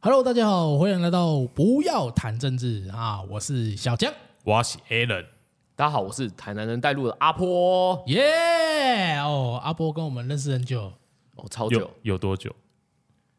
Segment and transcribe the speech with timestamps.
[0.00, 3.20] Hello，大家好，欢迎来到不要谈政治啊！
[3.22, 5.26] 我是小江，我是 Alan，
[5.74, 10.92] 大家好，我是台南人带路的阿波，耶、哦，阿波跟我们认识很久。
[11.34, 12.54] 哦，超久有，有多久？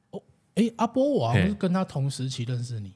[0.09, 0.21] 哦
[0.55, 2.94] 哎，阿波，我好像是跟他同时期认识你，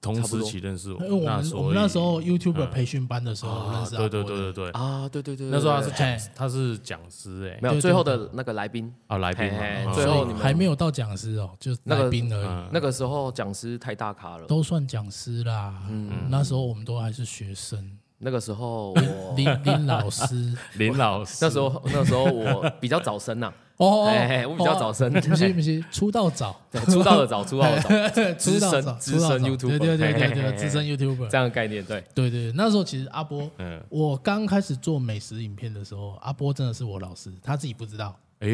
[0.00, 2.70] 同时期认识我，因为我们我们那时候 YouTube 嗯。
[2.70, 4.08] 培训班的时候认识阿波的。
[4.08, 9.50] 对对对对对，啊，对对对，那时候他是对讲他是讲师哎，没有最后的那个来宾，啊来宾
[9.94, 15.74] 最后你们还没有到讲师哦，就是那个来宾而已，嗯那个时候讲师太大咖了，都算讲师啦。
[15.88, 16.10] 嗯。
[16.28, 20.56] 那时候我们都还是学生，那个时候我林林老师。
[20.74, 21.38] 林老师。
[21.44, 24.06] 那时候那时候我比较早生呐，哦，
[24.48, 25.08] 我比较早生。
[25.14, 29.44] 哦不是不是，出道早， 对出道的早，出道的早，资深资深出道早。
[29.48, 33.82] YouTuber 对对对对对，资深 YouTuber，这样的概念，对，对对，对那时候其实阿波，嗯。
[33.88, 38.48] 我刚开始做美食影片的时候，阿波真的是我老师，他自己不知道，哎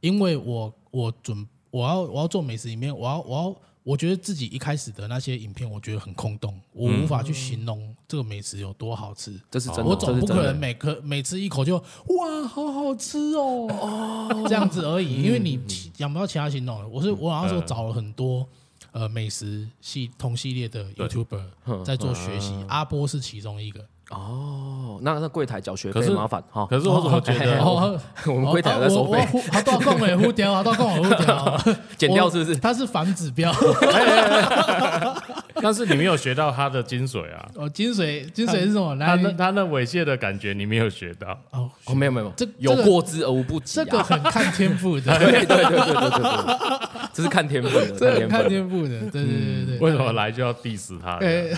[0.00, 9.32] 因为我我准我要我要做美食影片，我要我要我觉得自己一开始的那些影片，我觉得很空洞，我无法去形容这个美食有多好吃。
[9.50, 15.58] 这是真的，我总不可能，每颗每吃一口就哇，好好吃哦，这样子而已，因为你
[15.94, 16.86] 讲不到其他形容了。
[16.86, 18.46] 我是我那时候找了很多
[18.92, 23.84] 呃美食系同系列的 YouTuber 在做学习，阿波是其中一个。
[24.10, 27.58] 哦，那那柜台缴学可是费麻烦哈，可是我怎么觉得？
[27.60, 31.60] 哦 我们柜台在收费，我我好多讲诶，呼掉，好多讲诶，呼掉，
[31.96, 32.56] 剪掉是不是？
[32.58, 33.52] 它是反指标，
[35.62, 38.94] 但是你没有学到他的精髓啊，哦，精髓精髓是什么？
[38.96, 46.78] 来，他那他那猥亵的感觉你没有学到，哦，哦，没有没有，这有过之而无不及这个啊，很看天赋的，对对对对对对对，
[47.12, 49.78] 这是看天赋的，看看天赋的，对对对对。
[49.80, 51.16] 为什么来就要 diss 他？
[51.20, 51.50] 哎，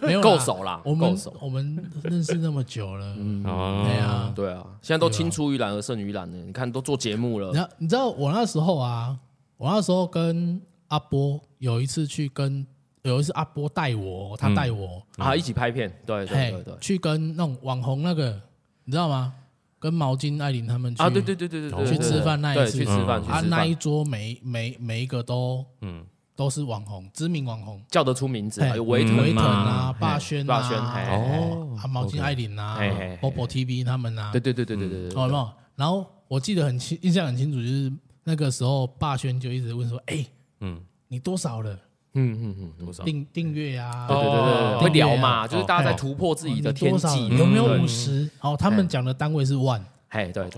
[0.00, 3.42] 没有啦够手啦我们我们 认识那么久了，嗯。
[3.42, 4.32] 对啊。
[4.34, 6.36] 对啊，现在都青出于蓝而胜于蓝了。
[6.36, 7.48] 你看，都做节目了。
[7.48, 9.18] 你，知道你知道我那时候啊，
[9.56, 12.66] 我那时候跟阿波有一次去跟
[13.02, 18.40] 有一次阿波带我，他带我，啊，一起拍片，对对嘿对对，去跟那种网红那个，
[18.84, 19.34] 你知道吗？
[19.80, 26.04] 跟毛巾艾琳他们去啊，对对对对对对，去吃饭那一对，次去吃饭，去啊，那一，桌每每每一个都嗯，
[26.38, 27.82] 都是网红，知名网红。
[27.90, 32.78] 叫得出名字，维腾维腾啊，霸轩霸轩，哦，啊，毛巾艾琳啊
[33.20, 40.24] ，Bobo TV 他们啊，对对对对对对对，哦，然后我记得很清，印象很清楚，就是那个时候霸轩就一直问说，哎，
[40.60, 41.76] 嗯，你多少了？
[42.14, 43.02] 嗯嗯嗯，多少？
[43.02, 48.30] 订订阅啊，对对对，会聊嘛，就是大家在突破自己的天际，有没有五十？
[48.42, 50.50] 哦，他们讲的单位是万，嘿，对对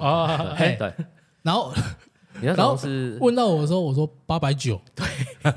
[0.58, 0.94] 对对，
[1.40, 1.72] 然后
[2.40, 5.06] 你那时然后候是问到我的时候，我说八百九，对，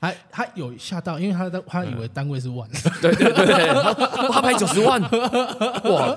[0.00, 2.68] 还他有吓到，因为他的他以为单位是万，
[3.00, 3.46] 对对对。
[3.46, 6.14] 对，八百九十万，哇，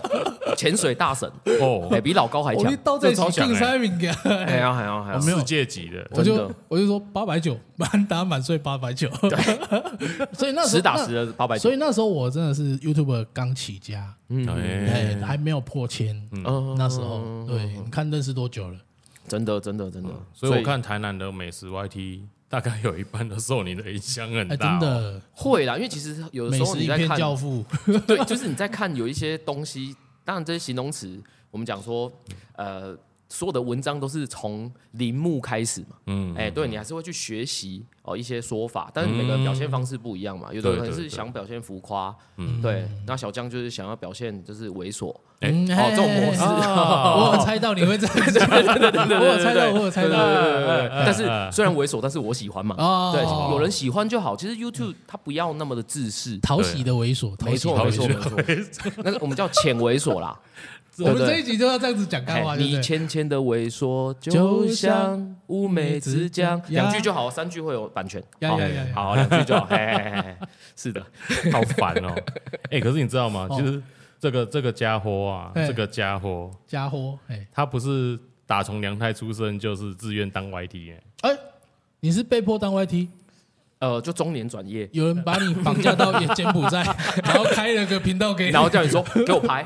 [0.58, 1.88] 潜水大神，哦。
[1.90, 2.66] 哎，，比老高还强。
[2.66, 3.56] 我一，到这起定这超强欸。
[3.56, 9.40] 三名给，哎呀哎呀哎呀，没有世界级的，我就我就说八百九，满打满算八百九，对。
[10.36, 11.62] 所以那时候实打实的八百九。
[11.62, 14.46] 所，以那时候我真的是 YouTube 刚起家，嗯。
[15.24, 16.76] 还没有破千，嗯。
[16.78, 18.78] 那时候对，你看认识多久了？
[19.28, 25.22] 真的真的真的，所以我看台南的美食 YT 大概有一半都受你的影响很哎，大，真，的。
[25.34, 27.66] 会啦，因为其实有的时候你在看，教父，
[28.08, 31.22] 对，就是你在看有一些东西，当然这些形容词，
[31.52, 32.12] 我们讲说，
[32.54, 32.98] 呃，
[33.30, 46.42] 所有的文章都是从铃木开始嘛，嗯，哎，对你还是会去学习哦一些说法，但是每个人表现方式不一样嘛，有的人是对对对想表现浮夸，嗯对，那小江就是想要表现就是猥琐，哎嗯哦，这种模式。
[46.42, 50.18] 我有猜到你会这样讲，我有猜到，我有猜到，
[51.06, 52.76] 但是虽然猥琐，但是我喜欢嘛。
[52.78, 54.36] 哦对，有人喜欢就好。
[54.36, 58.92] 其实 YouTube 它不要那么的自视，讨喜的猥琐，讨没错，没错，没错。
[59.04, 60.40] 那个我们叫浅猥琐啦。
[61.04, 62.82] 我们对这一集就要这样子讲干话，你？
[62.82, 66.58] 浅浅的猥琐，就就像像乌梅子酱。
[66.58, 68.24] 呀两句就好，三句会有版权。
[68.94, 69.66] 好两句就好。
[69.66, 70.36] 嘿嘿嘿嘿，
[70.76, 71.06] 是的，
[71.52, 72.16] 好烦哦。
[72.72, 73.48] 哎，可是你知道吗？
[73.50, 73.82] 哦其实
[74.20, 81.38] 这个这个家伙啊，哎这个家伙家伙，哎他不是打从娘胎出生就是自愿当 YT 哎，哎，
[82.00, 83.08] 你是被迫当 YT，
[83.80, 86.84] 呃，就中年转业，有人把你绑架到柬埔寨，
[87.24, 89.64] 然后开了个频道给你，然后叫你说给我拍，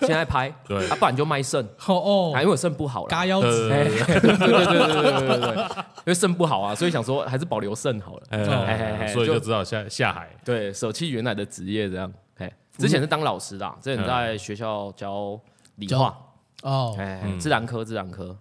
[0.00, 15.40] 现在拍， 对，啊，不然就卖肾，哦哦，因为肾不好了，嘎腰子，对对对对对对，因为肾不好啊，所以想说还是保留肾好了，所以就只好下下海，对，舍弃原来的职业这样，哎，之前是当老师的，之前在学校教
[15.76, 16.14] 理化，
[16.62, 18.36] 哦，哎，自然科，自然科，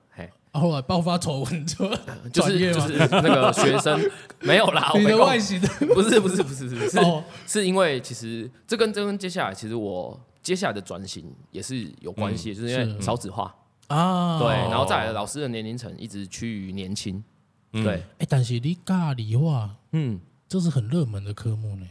[0.60, 1.90] 后来爆发丑闻，就
[2.32, 4.00] 就是就是那个学生
[4.42, 7.24] 没有啦， 我你的外形的 不是不是不是不是是哦。
[7.46, 13.54] 是因为其实这跟这跟接下来其实我接下来的转型也是有关系，就是因为少子化，
[13.88, 17.24] 啊，对，然后再来老师的年龄层一直趋于年轻，
[17.74, 17.84] 嗯。
[17.84, 20.20] 对，哎，但是你尬理化，嗯。
[20.50, 21.88] 这是很热门的科目呢。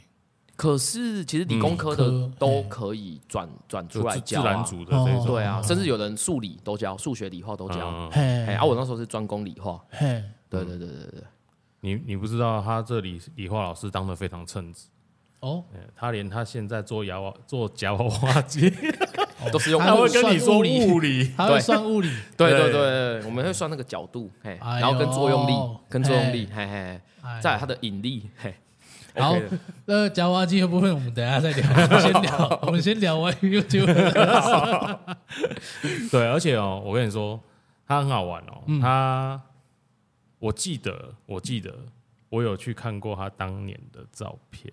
[0.55, 5.63] 可是其实理工科的嗯都可以转转出来教啊，自然组的这种，对啊，哦。
[5.67, 7.89] 甚至有人数理都教，数学、理化都教。
[7.89, 11.23] 嗯，嘿，哎，啊，我那时候是专攻理化，嘿，对对对对对，
[11.81, 14.87] 你你不知道他这里理化老师当的非常称职，
[15.41, 18.71] 哦，哎他连他现在做牙娃做夹娃娃机，
[19.51, 20.87] 都是用他他会跟你说物理。
[20.93, 22.73] 物理，还会算物理，对 对对。
[22.73, 22.81] 对，
[23.21, 25.53] 对我们会算那个角度，嘿，然后跟作用力，
[25.89, 28.55] 跟作用力，嘿嘿，哎再来它的引力，嘿，
[29.15, 29.37] 好
[29.87, 33.87] 那夹娃娃机的部分我们等一下再聊，我 们先聊，我们先聊完 YouTube。
[36.11, 37.39] 对，而且哦，我跟你说，
[37.87, 39.41] 他很好玩哦，嗯他
[40.39, 41.75] 我记得我记得
[42.31, 44.73] 我有去看过他当年的照片，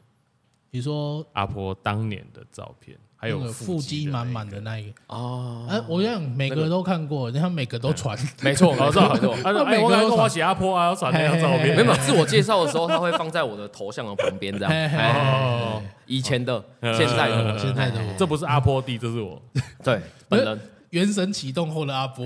[0.71, 9.01] 你说阿婆当年的照片，还有腹肌的满满的那一个，哦，哎，我想每个都看过，他每个都传，没错没错。
[9.09, 9.35] 没错。
[9.43, 9.83] 他说：“哎，每个都传。
[9.83, 14.73] 我刚跟我写阿婆啊，要传那张照片。”没有自我介绍的时候，他会放在我的头像的旁边，这样。
[15.13, 18.13] 哦，以前的、现在的、 现在的我。
[18.17, 19.41] 这不是阿婆弟，这是我。
[19.83, 19.99] 对
[20.29, 20.57] 本人，
[20.91, 22.25] 原神启动后的阿波，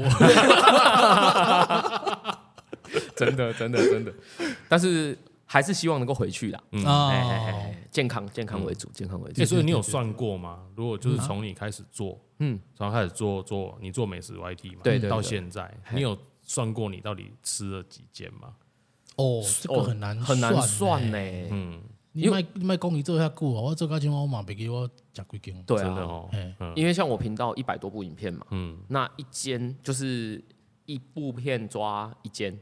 [3.15, 4.13] 真的真的真的，
[4.69, 5.17] 但是
[5.53, 6.63] 还是希望能够回去啦。
[6.71, 9.45] 嗯哎哎哎哦，哎健康健康为主，健康为主哎，。
[9.45, 10.63] 所以你有算过吗？
[10.75, 18.55] 如果就是从你开始做，嗯，从开始做做你做美食 YT 嘛，对对对到现在，你有算过你到底吃了几间吗？
[19.17, 21.17] 哦，这个很难很难算呢。
[21.19, 21.47] 呢。
[21.51, 21.81] 嗯，
[22.13, 25.63] 你卖你卖讲你做遐久啊，我做到今晚我嘛别给我食几间。
[25.65, 30.43] 对啊，真的哦，嘿，嗯因为像我频道一百多部影片嘛，嗯，那一间就是
[30.87, 32.59] 一部片抓一间，嗯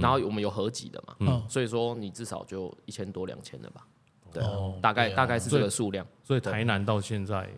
[0.00, 3.86] 然后我们有合集的嘛，嗯，所以说你至少就一千多两千的吧？
[4.32, 5.16] 对啊哦，大概对啊。
[5.16, 6.06] 大概是这个数量。
[6.24, 7.48] 所以台南到现在，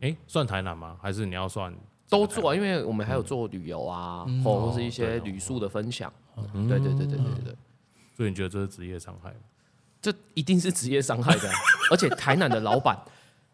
[0.00, 0.96] 哎，算台南吗？
[1.02, 1.74] 还是你要算
[2.08, 4.42] 都做啊，因为我们还有做旅游啊，嗯。
[4.42, 6.12] 或或是一哦些旅宿的分享。
[6.54, 7.56] 嗯对对对对对对对，
[8.14, 9.40] 所以你觉得这是职业伤害吗？
[10.02, 11.54] 这一定是职业伤害的啊，
[11.90, 12.96] 而且台南的老板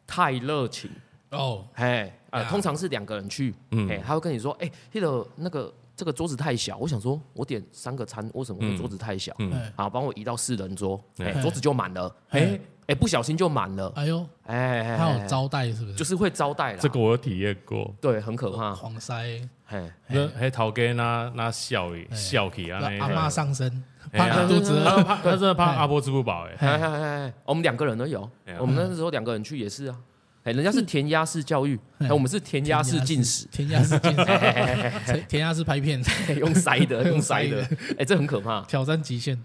[0.07, 0.91] 太热情，
[1.31, 3.89] 哦，嘿，呃，呀通常是两个人去，嗯。
[3.89, 5.73] 哎，他会跟你说，哎，那个那个
[6.03, 9.33] 这个桌子太小，我想说我点三个餐，为什么我桌子太小？
[9.39, 15.95] 嗯哎好，帮我移到四人桌，哎，哎桌子就满了，哎哎哎，不小心就满了，哎呦，哎，哎哎他有招待是不是？
[15.95, 17.95] 就是会招待啦，这个我有体验过。
[18.01, 23.71] 对，很可怕，狂塞，嘿，那还头给那那笑伊笑起啊，阿妈上身，
[24.11, 26.57] 怕肚子怕他真的怕阿波吃不饱哎。
[26.59, 28.29] 哎哎哎哎，我们两个人都有
[28.59, 29.97] 我们那时候两个人去也是啊。
[30.45, 36.03] 哎，人家是填鸭式教育，嗯哎，我们是填鸭式进食，填鸭式进食， 填鸭式拍片，
[36.39, 37.63] 用塞的，用塞的，
[37.99, 38.63] 哎，这很可怕。
[38.63, 39.41] 挑战极限。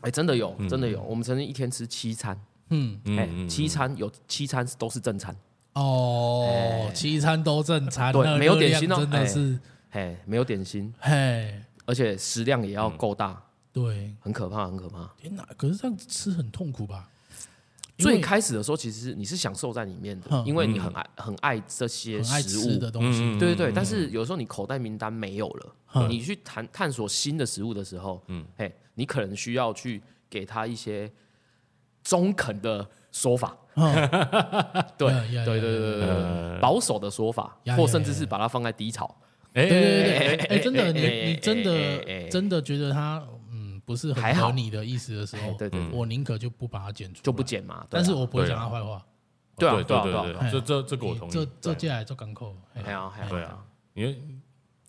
[0.00, 1.02] 哎，真的有，真的有。
[1.02, 2.38] 我们曾经一天吃七餐，
[2.70, 5.36] 嗯，哎，嗯七餐有七餐都是正餐，
[5.74, 9.58] 哦，七餐都正餐，对那没有点心哦真的是，
[9.90, 11.52] 哎，没有点心，嘿，
[11.84, 13.42] 而且食量也要够大，
[13.72, 15.10] 对，很可怕，很可怕。
[15.20, 15.46] 天哪！
[15.56, 17.08] 可是这样子吃很痛苦吧？
[17.98, 22.78] 因最开始的时候，其实你是享受在里面的，嗯因为你很爱很爱这些食物。
[22.78, 26.08] 的，东西，嗯对对对，但是有时候你口袋名单没有了，嗯。
[26.08, 30.00] 你去探探索新的食物的时候，嗯，嘿，你可能需要去
[30.30, 31.10] 给他一些
[32.04, 33.92] 中肯的说法，嗯。
[34.96, 35.08] 对
[35.44, 39.12] 对对对对保守的说法，或甚至是把它放在低潮，
[39.54, 43.37] 哎对对对哎对，哎，真的，哎你你真的真的觉得他嗯
[43.88, 49.02] 不是很还好合你的意思的时候，哎对对对，我宁可就不把它剪出，就不剪嘛，但是我不会讲他坏话。
[49.56, 51.30] 对啊对对啊对这这这个我同意。
[51.30, 53.64] 这这对接下来做港口，嘿哎呀哎呀对啊，
[53.94, 54.20] 因为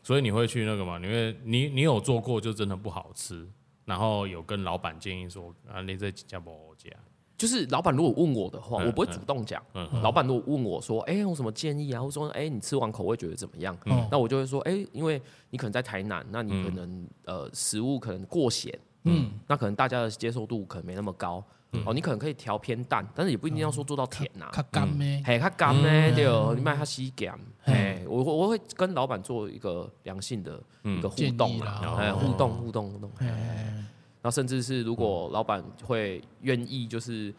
[0.03, 0.99] 所以你会去那个嘛？
[0.99, 3.47] 因为你你有做过，就真的不好吃，
[3.85, 6.89] 然后有跟老板建议说啊，你这几家不好加，
[7.37, 9.63] 就是老板如果问我的话，嗯我不会主动讲。
[9.73, 21.43] 嗯老板如果问我说：“哎、有什么建议啊？”或者说：“哎、你吃完口味觉得怎么样？”嗯那我就会说：“哎、因为你可能在台南，那你可能、呃食物可能过咸，嗯，那可能大家的接受度可能没那么高。
[21.85, 25.21] 哦，你可能可以调偏淡，但是也不一定要说做到甜呐、较干咩？
[25.23, 37.31] 嘿，它干呢，对哦，你卖它吸咸，嘿哎，我我我会跟老板做一个良性的一个互动建议啦啦，哎，哦互动互动互动，嘿然后甚至是如果老板会愿意就是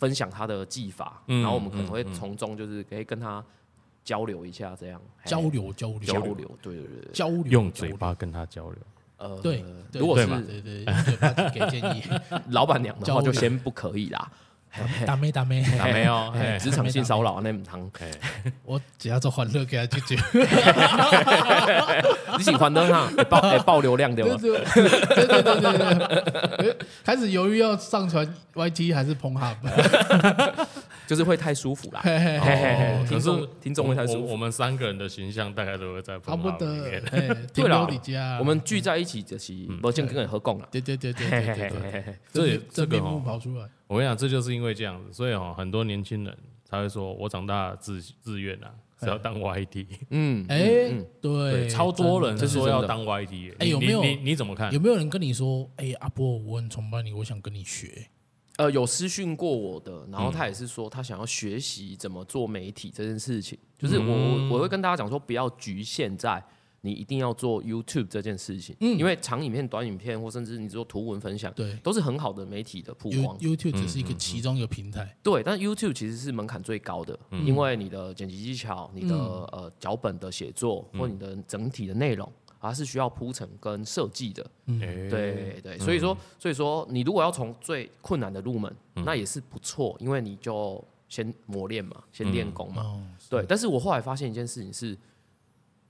[0.00, 3.44] 分享他的技法，嗯然后我们可能会从中就是可以跟他
[4.02, 8.78] 交流一下，这样交流交流交流，对对对对，交流，用嘴巴跟他交流。
[9.22, 12.02] 呃，对，对如果是对对，用嘴巴给建议，
[12.50, 14.28] 老板娘的话就先不可以啦，
[15.06, 16.30] 打没打没，打没有？
[16.32, 17.90] 嘿嘿职场性骚扰那唔通，
[18.64, 20.22] 我只要做欢乐给他拒绝，
[22.38, 24.70] 你喜欢的哈，会爆会爆流量对对吧？
[24.74, 30.66] 对对对对对对，开始犹豫要上传 YT 还是 p o n Hub，
[31.06, 32.00] 就是会太舒服啦。
[32.02, 32.38] 嘿
[33.08, 40.68] 可是听众听众会太舒服我我们三个人的形象大概都会在差不多里面。，哎，停对啦留你家，我们聚在一起就是不见跟人合共了。
[40.70, 49.86] 对对对对这也这面目这个哦跑出来，我跟你讲，这就是因为这样子，所以哦，很多年轻人才会说，我长大自自愿啊，是要当 YT。
[50.10, 50.58] 嗯，哎，
[51.20, 53.54] 对，对，超多人这是说要当 YT。
[53.58, 54.80] 哎有没有你你你怎么看有？
[54.80, 58.06] 没有人跟你说，哎，阿波，我很崇拜你，我想跟你学？
[58.58, 60.32] 呃，有私讯过我的，然后嗯。
[60.32, 64.48] 他也是说他想要学习怎么做媒体这件事情，就是我嗯。
[64.50, 66.42] 我我会跟大家讲说，不要局限在
[66.84, 68.98] 你一定要做 YouTube 这件事情，嗯。
[68.98, 71.74] 因为长影片、短影片或甚至你做图文分享，对。
[71.76, 73.38] 都是很好的媒体的曝，You 光。
[73.38, 77.46] YouTube 只是嗯一个其中一个平台，对，但 YouTube 其实是门槛最高的，嗯。
[77.46, 79.48] 因为你的剪辑技巧、你的、嗯。
[79.52, 82.30] 呃脚本的写作或你的整体的内容，
[82.68, 84.42] 它是需要铺陈跟设计的。
[84.66, 85.08] 哎。
[85.10, 92.82] 对对，所以说所以说你如果要从最困难的入门，那也是不错，因为你就先磨练嘛，先练功嘛。
[92.82, 94.96] 哦，对，但是我后来发现一件事情是，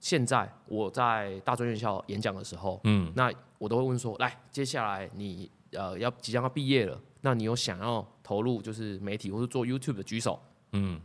[0.00, 10.40] 现在我在大专院校演讲的时候，嗯，那我都会问说，来，接下来你呃要即将要毕业了，那你有想要投入就是媒体或是做 YouTube 的举手？
[10.72, 11.00] 嗯，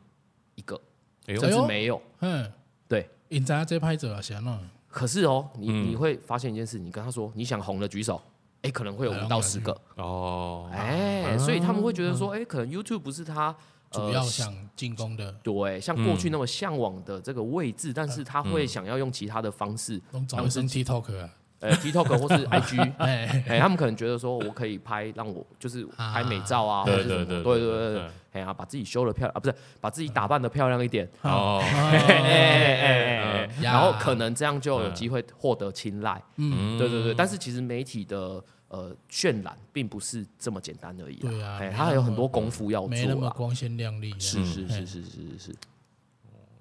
[0.56, 0.80] 一个，
[1.28, 1.62] 甚哎呦。
[1.62, 2.02] 至没有。
[2.22, 2.52] 嗯，
[2.88, 5.92] 对，你知道这拍者啊，想那可是哦，你嗯。
[5.92, 8.22] 你会发现一件事，你跟他说你想红的举手，
[8.62, 13.56] 哎，可能会有五到十个，哦，哎，所以他们会觉得说，哎，可能 YouTube 不是他
[13.92, 21.30] 主要想进攻的，对像过去那么向往的这个位置，但是他会想要用其他的方式，嗯找一声 TikTok 啊，
[21.60, 36.78] 呃，TikTok 或是 IG，哎，哎，他们可能觉得说我可以拍，让我就是拍美照啊，或对者是什么，对对对对哎呀，把自己修的漂亮啊，不是把自己打扮的漂亮一点，哦，哎哎哎然后可能这样就有机会获得青睐，嗯。
[36.78, 37.14] 对对对。
[37.14, 43.30] 但是其实媒体的呃渲染并不是这么简单而已啦，对啊哎，它还有很多功夫要没那做啦。
[43.30, 45.56] 么光鲜亮丽是，是是是是是是，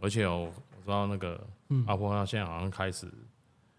[0.01, 1.39] 而且哦，我知道那个
[1.69, 1.85] 嗯。
[1.87, 3.07] 阿波他现在好像开始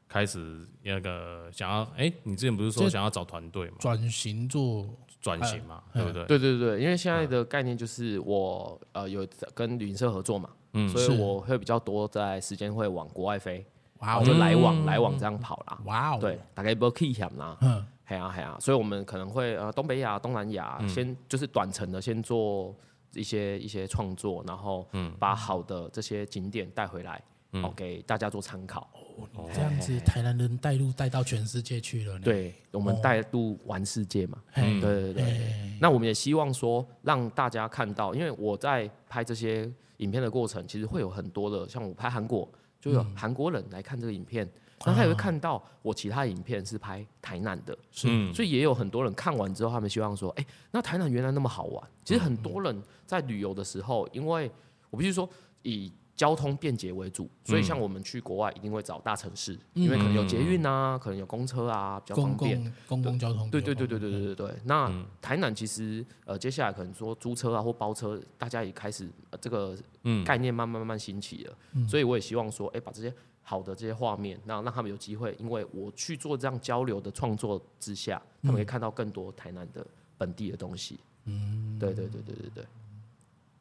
[0.08, 4.88] 开始那个想要，哎，你之前不是说想要找团队嘛，转型做
[5.20, 6.26] 转型嘛，哎对不对？
[6.26, 10.88] 对对对，因为现在的概念就是我呃有跟旅行社合作嘛，嗯。
[10.90, 13.66] 所以我会比较多在时间会往国外飞，
[14.00, 14.20] 哇哦。
[14.22, 15.80] 我就来往来往这样跑啦。
[15.86, 22.74] 哇哦，对，大概不 key 险啦，嗯，嘿啊嘿啊，所以我们可能会呃东北亚、东南亚先就是短程的先做
[23.14, 24.88] 一些一些创作，然后
[25.20, 28.90] 把好的这些景点带回来，哦给大家做参考。
[29.18, 34.38] 你这样子台南人带路带到全世界去了，对，我们带路玩世界嘛。
[34.52, 35.24] 嘿，对对对。
[35.24, 42.48] 哎那我们也希望说让大家看到，因为我在拍这些影片的过程，其实会有很多的，像我拍韩国，
[42.82, 44.48] 就有韩国人来看这个影片，
[44.86, 48.08] 那他也会看到我其他影片是拍台南的，是。
[48.10, 48.34] 嗯。
[48.34, 51.88] 所以也有很多人看完之后，他们希望说，哎、那台南原来那么好玩。
[52.04, 54.52] 其实很多人在旅游的时候，因为
[54.90, 55.30] 我必须说
[55.62, 62.60] 以交通便捷为主，所以像我们去国外一定会找大城市，因为可能有捷运啊，可能有公车啊，比较方便。
[62.88, 64.56] 共公共交通，对对对对对对对对。
[64.66, 71.56] 那台南其实呃，接下来可能说租车啊或包车，大家也开始、呃、这个嗯概念慢慢慢慢兴起了。
[71.88, 79.86] 所以我也希望说，哎、把这些好的这些画面，那让他们有机会，因为我去做这样交流的创作之下，他们可以看到更多台南的
[80.18, 81.00] 本地的东西。
[81.26, 82.66] 嗯，对对对对对对。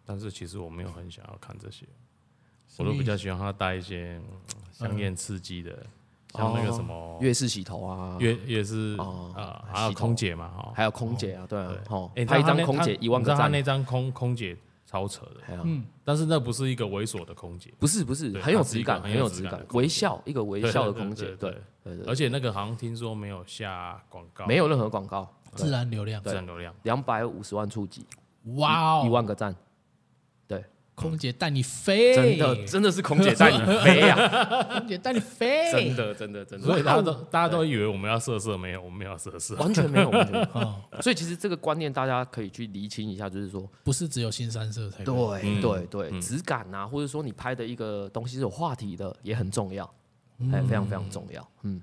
[0.07, 1.85] 但是其实我没有很想要看这些，
[2.79, 5.77] 我都比较喜欢他带一些嗯香艳刺激的，
[6.35, 21.51] 像那个什么月式洗头啊，月也是哦啊，还有空姐嘛，哈，还有空姐啊，对啊对，哦哎，拍一张空姐一万个赞，那张空空姐超扯的，嗯，但是那不是一个猥琐的空姐，不是不是，很有质感，很有质感微笑一个微笑的空姐，对对
[21.85, 28.05] 对对对，而且那个好像听说没有下广告，没有任何广告，自然流量，自然流量，两百五十万触及，
[28.57, 29.55] 哇哦，一万个赞，
[30.97, 39.39] 空姐带你飞，真的真的是空姐带你飞啊，空姐带你飞，真的真的真的，所以大家都大家都以为我们要色色，没有，我们没有色。
[39.39, 40.47] 色，完全没有，完全没有。
[40.59, 49.85] 哦，所以其实这个观念大家可以去厘清一下，就是说，不是只有新三色才对嗯对对，质感啊，或者说你拍的一个东西是有话题的，也很重要，
[50.51, 51.47] 哎，非常非常重要。
[51.63, 51.83] 嗯，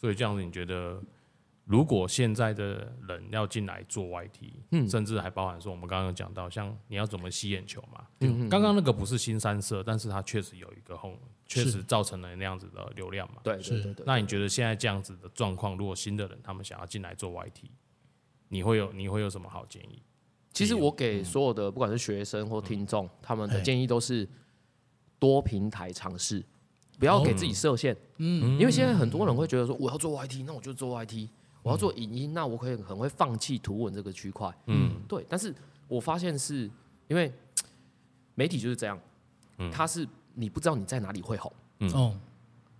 [0.00, 0.98] 所以这样子，你觉得
[1.66, 13.40] 如果现在的人要进来做 YT，嗯，甚至还包含说我们刚刚有讲到，像你要怎么吸眼球嘛，嗯，刚刚那个不是新三色，但是它确实有一个红，确实造成了那样子的流量嘛。
[13.42, 13.70] 对是。
[13.70, 14.06] 对对对。
[14.06, 17.64] 那你觉得现在这样子的状况，如果新的人他们想要进来做 YT，
[18.48, 20.00] 你会有你会有什么好建议？
[20.52, 24.26] 其实我给所有的不管是学生或听众，他们的哎建议都是
[25.18, 26.42] 多平台尝试，
[26.98, 27.94] 不要给自己设限。
[28.18, 31.28] 嗯，因为现在很多人会觉得说，我要做 YT，那我就做 YT；
[31.66, 34.48] 我要做影音，那我可以很会放弃图文这个区块。
[34.66, 35.26] 嗯，对。
[35.28, 35.52] 但是
[35.88, 36.70] 我发现是
[37.08, 37.32] 因为
[38.36, 38.96] 媒体就是这样，
[39.72, 41.52] 它是你不知道你在哪里会红，
[41.92, 42.16] 哦，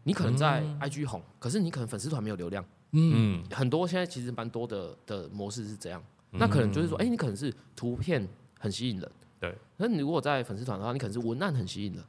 [0.05, 3.45] 你可能在 IG 红，可是你可能粉丝团没有流量，嗯，嗯。
[3.51, 6.01] 很多现在其实蛮多的的模式是这样，
[6.31, 8.25] 那可能就是说，哎、你可能是图片
[8.61, 12.05] 很吸引人，对，那你如果在粉丝团的话，你可能是文案很吸引人，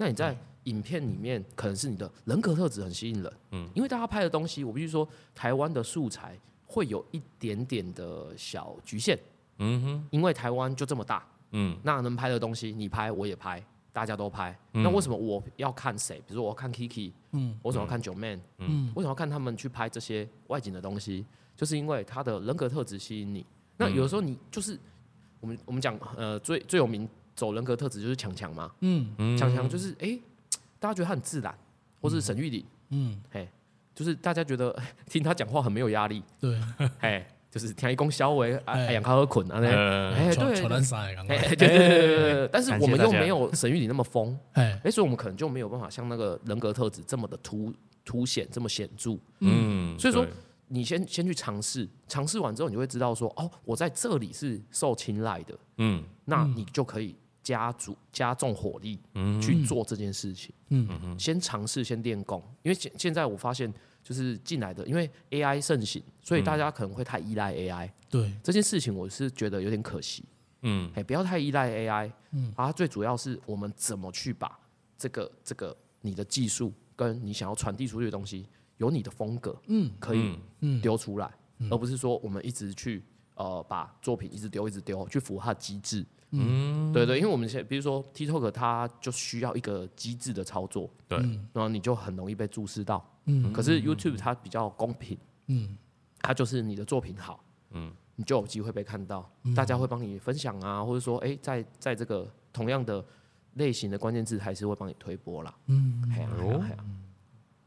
[0.00, 9.18] 那你在影片里面可能是你的人格特质很吸引人，嗯，因为大家拍的东西，我必须说，台湾的素材会有一点点的小局限，
[9.58, 11.76] 嗯哼，因为台湾就这么大，嗯。
[11.82, 16.16] 那能拍的东西你拍我也拍，大家都拍，那为什么我要看谁？
[16.26, 21.26] 比如说我要看 Kiki，嗯，我想要看九 Man，嗯，为什么要看他们去拍这些外景的东西？
[21.54, 23.44] 就是因为他的人格特质吸引你。
[23.76, 24.78] 那有的时候你就是
[25.40, 27.06] 我们我们讲呃最最有名
[27.40, 29.10] 走人格特质就是强强嘛，嗯。
[29.16, 29.38] 嗯。
[29.38, 30.18] 强强就是哎、
[30.78, 31.54] 大家觉得他很自然，
[32.02, 33.48] 或是沈玉玲，嗯，嘿，
[33.94, 34.78] 就是大家觉得
[35.08, 36.60] 听他讲话很没有压力，对，
[37.00, 38.86] 哎，就是听一公消维啊，哎。
[38.88, 47.72] 哎养康和捆啊，那呃，哎对，对对对但是我们又没有沈玉琳那么疯， 哎，哎，所以我们可能就没有办法像那个人格特质这么的凸
[48.04, 49.16] 凸显，这么显著。
[49.38, 50.26] 嗯，所以说
[50.68, 56.04] 你先先去尝试，尝试完之后，你就会知道说，哦，我在这里是受青睐的，嗯。
[56.26, 57.16] 那你就可以
[57.50, 58.96] 加足加重火力
[59.42, 60.54] 去做这件事情。
[60.68, 61.18] 嗯。
[61.18, 63.72] 先尝试，先练功，因为现现在我发现
[64.04, 70.24] 就是进来的，因为 AI 盛行，所以大家可能会太依赖 AI、对，这件事情，我是觉得有点可惜。
[70.62, 70.88] 嗯。
[70.94, 74.56] 哎，不要太依赖 AI，嗯，啊，最主要是我们怎么去把
[74.96, 79.90] 这个这个你的技术跟你想要传递出去的东西，有你的风格，嗯。
[79.98, 80.80] 可以嗯。
[80.80, 81.28] 丢出来，
[81.68, 83.02] 而不是说我们一直去
[83.34, 86.06] 呃把作品一直丢一直丢，去符合它的机制。
[86.30, 91.18] 嗯，对对，因为我们现在比如说 TikTok，它就需要一个机制的操作，对，
[91.52, 93.04] 然后你就很容易被注视到。
[93.26, 93.52] 嗯。
[93.52, 95.76] 可是 YouTube 它比较公平，嗯。
[96.22, 103.02] 它就是你的作品好，嗯，你就有机会被看到，大家会帮你分享啊，或者说，哎、在在这个同样的
[103.54, 105.54] 类型的关键字，还是会帮你推播啦。
[105.68, 106.84] 嗯，嘿啊啊啊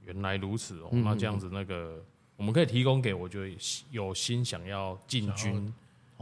[0.02, 2.06] 原来如此哦，嗯那这样子那个
[2.38, 3.58] 我们可以提供给我觉得
[3.90, 5.74] 有心想要进军哦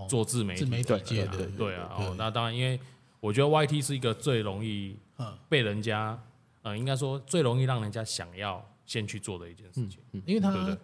[0.08, 2.80] 做自媒体自媒体界的，对啊，对哦，那当然，因为
[3.20, 5.38] 我觉得 YT 是一个最容易嗯。
[5.48, 6.18] 被人家，
[6.64, 10.00] 呃，应该说最容易让人家想要先去做的一件事情。
[10.26, 10.74] 因为对不对？
[10.76, 10.78] 它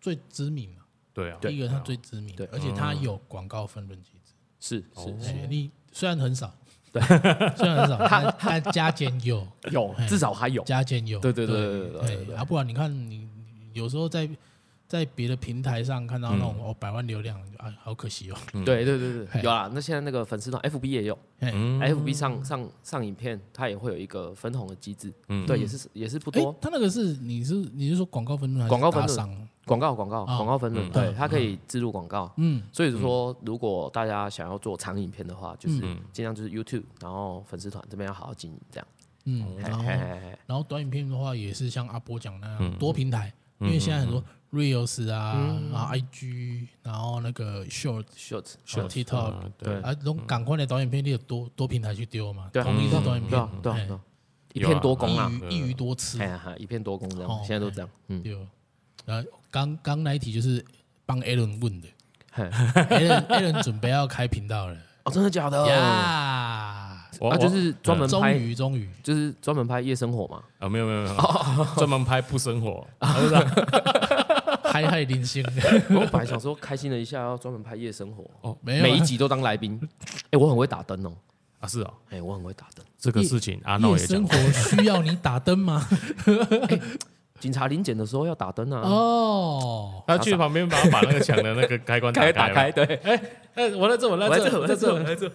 [0.00, 4.32] 最知名嘛，对啊，第一个它最知名对，而且它有广告分润机制。
[4.58, 6.52] 是是哎，你虽然很少，
[6.92, 7.00] 对，
[7.56, 10.62] 虽然很少，他他加减有，有，至少还有。
[10.64, 14.28] 加减有，对对对对对对不然你看你你有时候在
[14.88, 19.70] 在别的平台上看到那种哦百万流量，啊，好可惜哦，对对对对，有啦。
[19.74, 21.18] 那现在那个粉丝团 FB 也有。
[21.40, 25.12] 哎，FB 上上上影片，它也会有一个分红的机制。
[25.46, 26.56] 对，也是也是不哎多，。
[26.60, 29.16] 他那个是你是你是说广告分润还是广告分润。
[29.16, 29.48] 打赏？
[29.66, 30.26] 广告广告哦。
[30.26, 32.32] 广告分润，对，它可以植入广告。
[32.36, 32.62] 嗯。
[32.72, 35.80] 所以说，如果大家想要做长影片的话，就是
[36.12, 38.86] 尽量就是 YouTube，然后粉丝团这边要好好经营，这样。
[39.24, 49.82] 嗯，然后嘿嘿嘿然后短影片的话也是像阿波讲那样多平台，因为现在很多 Reels 啊，然后 IG，然后那个 Short、，Short，Short TikTok 啊对，对。
[49.82, 52.50] 啊，这种赶快的导演片，你有多多平台去丢嘛？
[52.52, 53.30] 同一套导演片？
[53.30, 53.86] 对啊，对啊，哎。
[53.86, 54.00] 对啊。
[54.54, 55.30] 一片多功啊。
[55.50, 56.18] 一，鱼一鱼多吃。
[56.18, 57.90] 哎，呀，哈一片多功这哦样，现在都这样。
[58.08, 58.34] 嗯，对。
[59.04, 60.64] 然后刚刚那一题就是
[61.04, 61.88] 帮 Alan 问的。
[62.32, 64.76] 嘿，Alan Alan 准备要开频道了。
[65.04, 65.66] 哦，真的假的？
[65.68, 68.88] 呀，我啊，就是专门终拍，于终于。
[69.02, 70.42] 就是专门拍夜生活嘛。
[70.58, 71.16] 啊，没有没有没有，
[71.76, 72.86] 专门拍不生活，
[74.76, 75.42] 嗨嗨零星，
[75.88, 78.24] 我本来想说开心了一下，要专门拍夜生活，
[78.60, 78.82] 没有啊。
[78.82, 79.80] 每一集都当来宾。
[80.30, 81.12] 哎，我很会打灯哦，
[81.60, 82.84] 啊是哦，哎，我很会打灯。
[82.98, 84.20] 这个事情阿诺也讲。
[84.20, 85.88] 夜生活需要你打灯吗？
[87.40, 92.84] 警察临检的时候要打灯啊，哦，他去旁边把把那个墙的那个开关开打打开，对，
[93.54, 95.30] 哎，我在这，我在这，我在这，我在这，我我在这，在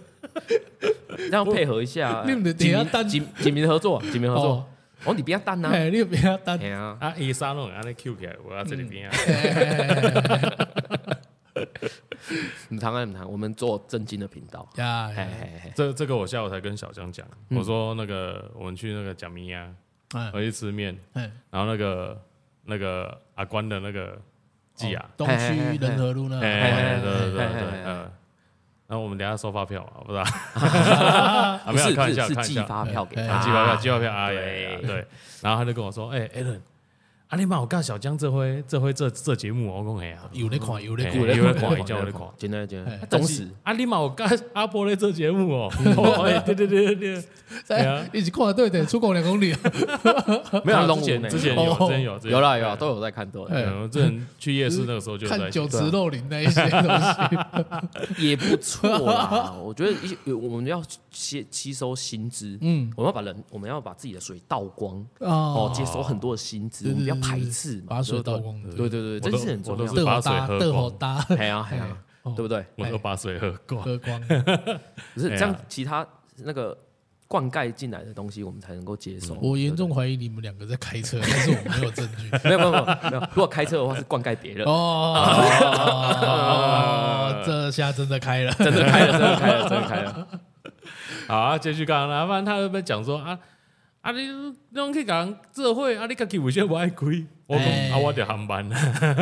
[0.79, 2.23] 这，这样配合一下。
[2.27, 4.45] 你们的，警等一下单警警民合作，警民合作。
[4.49, 4.65] 哦。
[5.05, 6.57] 哦，你比较单呐， 哎，你比较单。
[6.59, 9.15] 哎呀，啊，伊沙弄安尼 Q 起来，我要这里边啊，
[12.69, 14.67] 唔谈啊，唔谈，我们做正经的频道。
[14.75, 15.09] 呀
[15.75, 17.57] 这这个我下午才跟小江讲，嗯。
[17.57, 19.69] 我说那个我们去那个蒋明呀，
[20.13, 22.21] 哎我去吃面，哎，然后那个
[22.65, 24.19] 那个阿关的那个
[24.75, 25.33] 记啊，东区
[25.79, 28.11] 仁和路那，哎，对对对对，嗯，
[28.91, 31.61] 然后我们等下收发票嘛， 不是啊？
[31.65, 34.81] 啊没有是开玩笑，开玩笑，发票给哎他，啊寄发票，寄发票，哎对。
[34.85, 35.05] 对，
[35.41, 36.59] 然后他就跟我说，哎，Alan，
[37.31, 42.21] 啊，你妈我跟小江这回这回这这节目我讲哎呀， 有咧看，有咧嘿看，有咧看有咧看。
[42.37, 42.91] 真的真的。
[42.91, 43.47] 嘿忠实。
[43.63, 45.71] 啊，你妈我跟阿波咧做节目哦，
[46.45, 47.23] 对对对对对，
[47.69, 48.03] 对啊。
[48.03, 49.55] 哎，一起看对对，出国两公里，
[50.65, 52.41] 没有龙前之前有哦之前有有。
[52.41, 56.81] 啦有啦，都有在看，都有我之前去夜市那个时候就在看酒池肉林那一些东
[58.19, 59.53] 西，也不错啦。
[59.63, 59.91] 我觉得
[60.25, 65.29] 一我们要吸吸收新知，嗯，我们要把人，我们要把自己的水倒光，哦。
[65.61, 70.21] 哦，接收很多的新知，我们不要排斥嘛，把水对不对倒光的对对对，我都这是很重我都是要的。
[70.21, 71.87] 豆好把水喝，搭豆好光搭，哎呀哎呀，
[72.23, 72.65] 哦对不对？
[72.77, 73.81] 我都把水喝光。
[73.81, 74.19] 喝光，
[75.13, 76.05] 不是这样其他
[76.37, 76.77] 那个
[77.27, 79.33] 灌溉进来的东西，我们才能够接受。
[79.35, 82.29] 我严重怀疑你们两个在开车，但是我没有证据。
[82.43, 85.13] 没有没有没有没有，如果开车的话是灌溉别人，哦，
[87.45, 90.27] 这下真的开了，真的开了，真的开了，真的开了。
[91.27, 93.39] 好啊，继续讲啦，不然他会不会讲说啊
[94.01, 97.05] 啊你你拢去讲这会啊你家己为什么不爱开？
[97.47, 98.65] 我讲哎啊我得航班，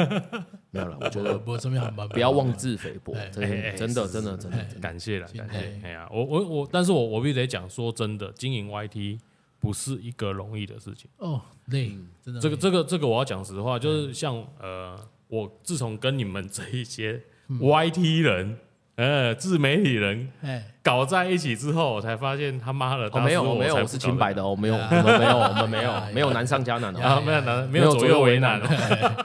[0.72, 4.80] 没有了，我觉呃，得不这边航班不要妄自菲薄哎，真的真的真的真的哎真的。
[4.80, 5.82] 感谢了，感谢哎。
[5.84, 9.20] 哎呀，我我我，但是我我必须得讲，说真的，经营 YT
[9.60, 11.10] 不是一个容易的事情。
[11.18, 11.90] 哦，累，
[12.24, 18.58] 真的累这个这个这个，我要讲实话，就是像呃，我自从跟你们这一些 YT 人，
[19.00, 27.22] 呃，自媒体人哎，搞在一起之后，我才发现他妈的，我，没有没有，我是清白的我，没有，我们没有， 我们没有，没有难上加难啊，哦。
[27.26, 28.60] 没有难，没没有有左右为难。
[28.60, 28.68] 难。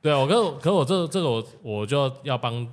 [0.00, 2.66] 对啊，我跟我可我这这个我我就要帮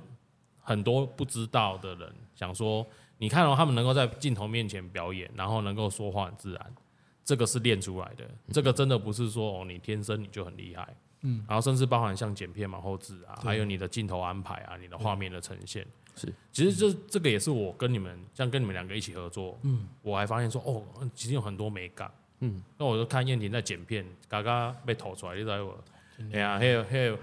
[0.62, 2.86] 很多不知道的人想说，
[3.18, 6.66] 你看哦，他们能够在镜头面前表演，然后能够说话很自然，
[7.26, 10.88] 这个是练出来的，这个真的不是说哦你天生你就很厉害，
[11.22, 20.82] 嗯，然后甚至包含像剪片嘛、后置啊，还有你的镜头安排啊、你的画面的呈现，是，其实这这个也是我跟你们像跟你们两个一起合作，嗯，我还发现说哦，
[21.14, 25.72] 其实有很多美感，嗯，那我就看燕婷在剪片，嘎嘎被投出来，你知道不？
[26.30, 27.18] 哎呀，还有还有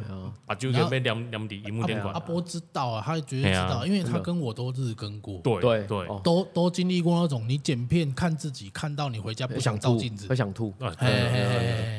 [0.45, 10.27] 把酒给被两两底荧幕电管阿，波知道啊，他绝对知道，因为他跟我都日更过，对对都都经历过那种你剪片看自己看到你回家不想照镜子。
[10.27, 10.73] 会，想吐，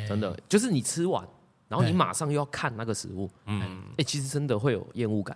[0.07, 0.37] 真的。
[0.47, 1.27] 就是你吃完，
[1.71, 1.95] 然后你哎。
[1.95, 5.35] 马上又要看那个食物，嗯，哎，其实真的会有厌恶感。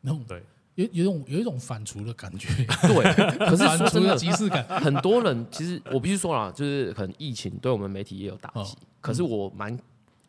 [0.00, 0.42] 那种对，
[0.76, 2.48] 有有一种有一种反刍的感觉，
[2.82, 3.14] 对，
[3.46, 9.78] 可是说真的，即视感，很多人其实我必须说啦，就是可能疫情对我们媒体也有打击，可是我蛮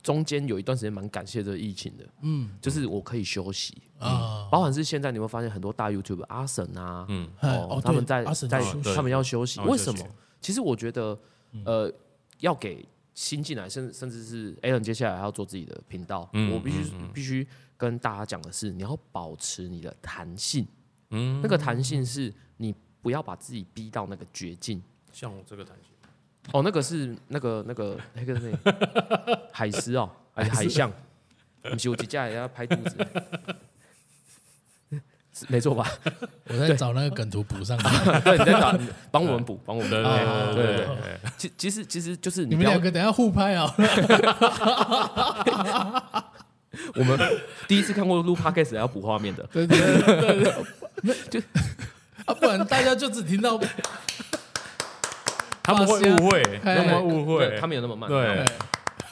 [0.01, 2.49] 中间有一段时间蛮感谢这个疫情的，嗯。
[2.61, 3.77] 就是我可以休息。
[3.99, 7.29] 啊，包含是现在你会发现很多大 YouTube 阿神啊，嗯。
[7.39, 8.81] 哎哦，哦，他们在在要休息。
[8.81, 9.61] 对他们要休息。
[9.61, 10.05] 为什么？
[10.41, 11.17] 其实我觉得，
[11.63, 11.89] 呃，
[12.39, 17.47] 要给新进来，甚甚至是 Alan 接下来还要做自己的频道，嗯我必须必须
[17.78, 20.67] 跟大家讲的是，你要保持你的弹性，
[21.12, 24.82] 嗯那个弹性是你不要把自己逼到那个绝境。
[25.12, 25.91] 像我这个弹性，
[26.52, 30.91] 哦，那个是那个那个那个那个 海狮哦，还是海象？
[31.62, 33.56] 不是有几架也要拍肚子，是
[35.48, 35.89] 没错吧？
[36.50, 37.84] 我在找那个梗图补上去。
[38.24, 38.78] 对，你在找，
[39.12, 39.96] 帮我们补，帮我们补。
[39.96, 40.88] 对啊对对
[41.38, 43.74] 其其实其实就是你们两个等下互拍啊！
[46.96, 47.19] 我们
[47.67, 50.43] 第一次看过录 podcast 还要补画面的，对对对
[51.02, 51.43] 对对，
[52.26, 53.60] 啊，不然大家就只听到
[55.62, 58.46] 他们会误会，哎他们会误会，他们有那么慢，对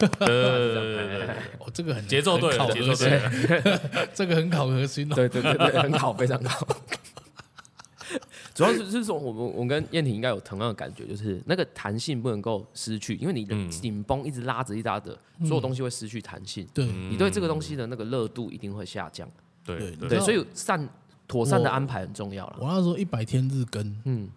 [0.08, 5.16] 对对对对对，哦，这个很节奏对了，节奏对了，这个很考核心哦。
[5.16, 6.68] 对对对对，很好，非常好。
[8.54, 19.28] 主要是就是说，我们我跟燕婷应该有同样的感觉，就是那个弹性不能够失去，因为你的紧绷一直拉着一拉着，所有东西会失去弹性，对你对这个东西的那个热度一定会下降。
[19.64, 20.88] 对对，所以善
[21.28, 22.58] 妥善的安排很重要了。
[22.60, 24.30] 我那时候一百天日更，嗯，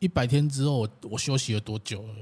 [0.00, 2.14] 一百天之后我我休息了多久了？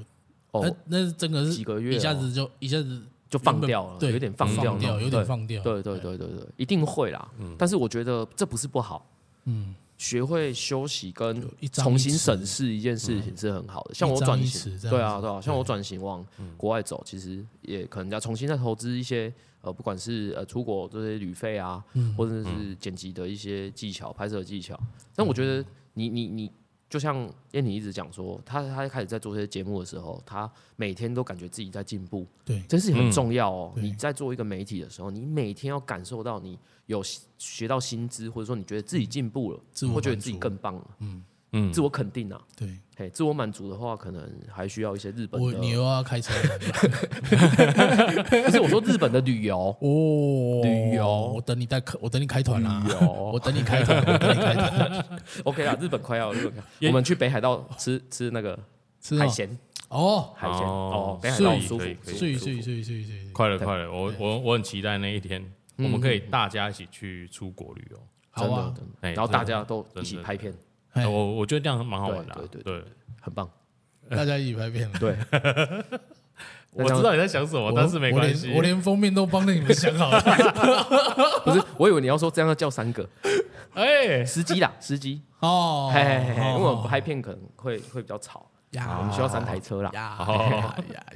[0.52, 1.96] 哦，那那是真的是几个月哦。
[1.96, 5.62] 一下子就一下子就放掉了，对，有点放掉有点放掉。
[5.62, 7.28] 对对对对对，一定会啦。
[7.58, 9.06] 但是我觉得这不是不好，
[9.46, 13.94] 嗯，学会休息跟重新审视一件事情是很好的。
[13.94, 16.24] 像我转型对啊对啊，像我转型往
[16.56, 22.14] 国外走，其实也可能要重新再投资一些呃，不管是呃出国这些旅费啊，嗯。
[22.14, 24.78] 或者是剪辑的一些技巧、拍摄技巧。
[25.16, 26.52] 但我觉得你你你。
[26.92, 33.72] 就像燕妮一直讲说，他他开始在做这些节目的时候，他每天都感觉自己在进步，对这事情很嗯重要哦。
[33.74, 37.02] 对你在做一个媒体的时候，你每天要感受到你有
[37.38, 41.24] 学到薪资，或者说你觉得自己进步了，自我会觉得自己更棒了，嗯
[41.72, 42.40] 自我肯定啊。
[42.56, 45.46] 对，嘿，自我满足的话，可能还需要一些日本的。
[45.46, 46.58] 我你又要开车了
[48.44, 51.32] 不是我说日本的旅游，哦，旅游。
[51.34, 53.12] 我等你带客，我等你开团啦旅，游。
[53.34, 55.20] 我等你开团，我等你开团。
[55.44, 58.58] OK 啦，日本快要日本快要，我们去北海道吃吃那个
[59.00, 60.60] 吃哦海鲜，哦，海鲜。
[60.66, 60.90] 哦。
[60.92, 65.44] 哦，北海道可以舒服可以，可以睡舒服舒服睡睡睡睡，快了快了，我我我很期待那一天，
[65.76, 67.98] 我们可以大家一起去出国旅游。
[68.30, 70.56] 好啊，真的真的，哎然后大家都一起拍片，哎
[70.94, 72.38] 我我觉得这样蛮好玩的啊。
[72.50, 72.84] 对对对，
[73.20, 73.48] 很棒。
[74.10, 74.98] 大家一起拍片了。
[74.98, 75.16] 对，
[76.72, 78.52] 我知道你在想什么，但是没关系。
[78.54, 80.20] 我连封面都帮你们想好了。
[81.44, 83.08] 不是，我以为你要说这样要叫三个
[83.74, 89.90] 哎，司机啦，司机，哦，嘿嘿嘿，因为我们哦拍片可能会会比较吵，呀我们需要三台车啦。
[89.94, 91.06] 呀呀呀！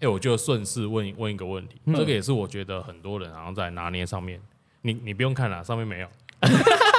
[0.00, 4.40] 哎，我就顺势问问一个问题，嗯这个也是我觉得很多人好像在拿捏上面，
[4.80, 6.08] 你你不用看了，上面没有。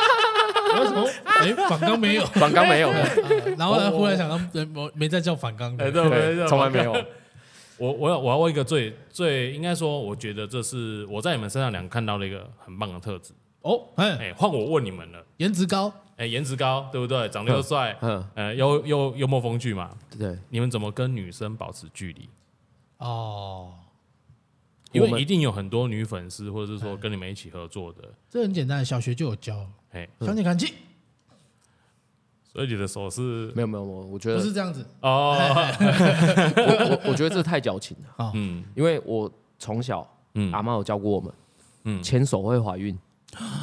[0.79, 1.09] 为什么？
[1.23, 3.09] 哎，反刚没有， 反刚没有，啊
[3.57, 5.91] 然后呢，忽然想到人没没再叫反刚对
[6.47, 6.93] 从来没有。
[7.79, 13.33] 我我要我要问一个最最应该说，我觉得这是我在你们身上两个看到了一个很棒的特质。
[13.61, 15.23] 哦，哎，哎，换我问你们了。
[15.37, 17.27] 颜值高，哎，颜值高，对不对？
[17.29, 19.89] 长得又帅，嗯，呃，又又幽默风趣嘛。
[20.19, 22.29] 对，你们怎么跟女生保持距离？
[22.99, 23.73] 哦，
[24.93, 28.03] 因为一定有很多女粉丝，或者是说跟你们一起合作的。
[28.29, 30.73] 这很简单，小学就有教，哎，小姐感激，
[32.43, 35.35] 所以你的手是没有没有，我我觉得不是这样子，哦，
[36.55, 38.63] 我我我觉得这太矫情了，嗯。
[38.75, 40.51] 因为我从小嗯。
[40.51, 41.33] 阿妈有教过我们，
[41.85, 42.03] 嗯。
[42.03, 42.97] 牵手会怀孕，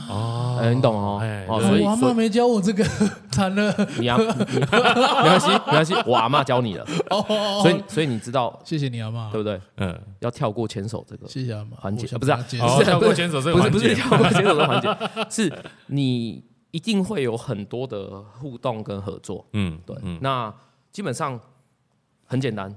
[0.09, 1.18] 哦哎，你懂哦。
[1.61, 2.85] 所以我阿妈没教我这个，
[3.33, 4.25] 惨了，你阿你
[4.61, 7.25] 没关系没关系，我阿妈教你了，哦，
[7.62, 9.61] 所以所以你知道谢谢你阿妈对，不对？
[9.79, 14.88] 嗯，要跳过牵手这个谢谢阿妈，环节不是啊是跳过牵手这个不是环节，不是跳过牵手的环节，
[15.31, 15.53] 是
[15.87, 19.44] 你一定会有很多的互动跟合作。
[19.55, 20.18] 嗯，对，嗯。
[20.23, 20.53] 那
[20.92, 21.38] 基本上
[22.27, 22.73] 很简单，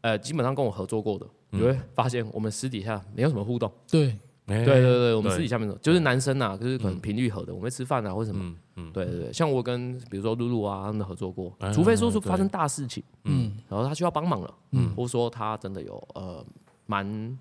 [0.00, 1.60] 呃，基本上跟我合作过的，嗯。
[1.60, 3.70] 你会发现我们私底下没有什么互动。
[3.90, 4.16] 对，
[4.46, 8.42] 对对对对，我们私底下没有，就是男生啊，就是可能频率合的，我们会吃饭啊或什么。
[8.44, 8.92] 嗯嗯。
[8.92, 16.44] 对对对，像我跟比如说露露啊他们合作过哎，除非说是发生大事情，嗯，然后他需要帮忙了，嗯，或者说他真的有呃
[16.86, 17.38] 蛮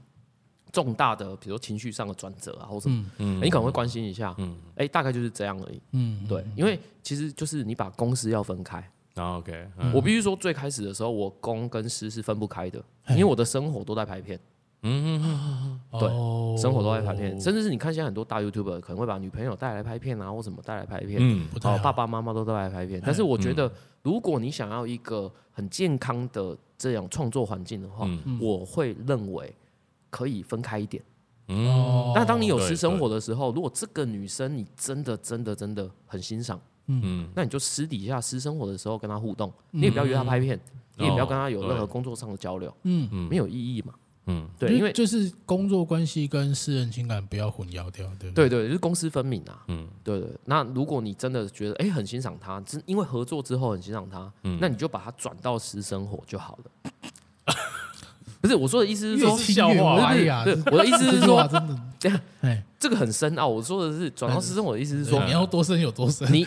[0.72, 3.42] 重大的，比如说情绪上的转折啊，或什么，嗯。
[3.44, 4.56] 你可能会关心一下，嗯。
[4.76, 5.82] 哎，大概就是这样而已。
[5.92, 8.82] 嗯，对，因为其实就是你把公司要分开。
[9.16, 9.94] OK，嗯。
[9.94, 14.40] 我必须说，最开始的时候，我公跟私是分不开的，因为我的生活都在拍片，
[14.84, 16.56] 对哦。
[16.58, 23.02] 生活都在拍片，甚至是你看现在很多大 YouTuber 可能会把女朋友带来拍片啊，或什么带来拍片，嗯哦，爸爸妈妈都带来拍片。
[23.04, 23.72] 但是我觉得，
[24.04, 28.38] 如果你想要一个很健康的这样创作环境的话，嗯。
[28.42, 29.56] 我会认为
[30.10, 31.02] 可以分开一点。
[31.48, 31.68] 嗯。
[31.70, 37.28] 哦，那当你有私生活的时候，如果这个女生你真的真的真的很欣赏，嗯。
[37.34, 40.60] 那你就私底下私生活的时候跟她互动，你也不要约她拍片，
[40.98, 43.30] 你也不要跟她有任何工作上的交流，嗯，嗯。
[43.30, 43.94] 没有意义嘛。
[44.26, 49.64] 嗯对，因为就是工作关系跟私人情感不要混淆掉，对不对对，就是公私分明啊。
[49.68, 56.92] 嗯对对，那如果你真的觉得哎、很欣赏他，只因为合作之后很欣赏他，嗯那你就把他转到私生活就好了。
[58.40, 63.48] 不是我说的意思是说，笑话歪呀，对我的意思是 说，真的，这样哎，这个很深奥。
[63.48, 66.46] 我说的是转到私生活的意思是说，你要多深有多深，你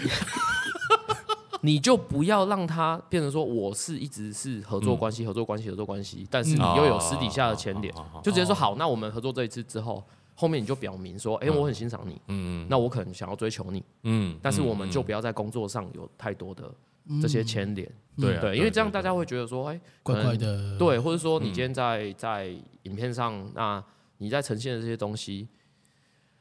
[1.67, 10.01] 你就不要让他变成说我是一直是合作关系、合作关系、合作关系，但是你又有私底下的牵连，就直接说好，那我们合作这一次之后，
[10.37, 16.73] 后面你就表明说，哎、我很欣赏你，嗯那我可能想要追求你，嗯，但是我们就不要在工作上有太多的
[17.21, 23.83] 这些牵连，对啊对，因为这样大家会觉得说，哎、可怪能怪的，对，或者说你今天在在影片上，那
[24.19, 25.49] 你在呈现的这些东西，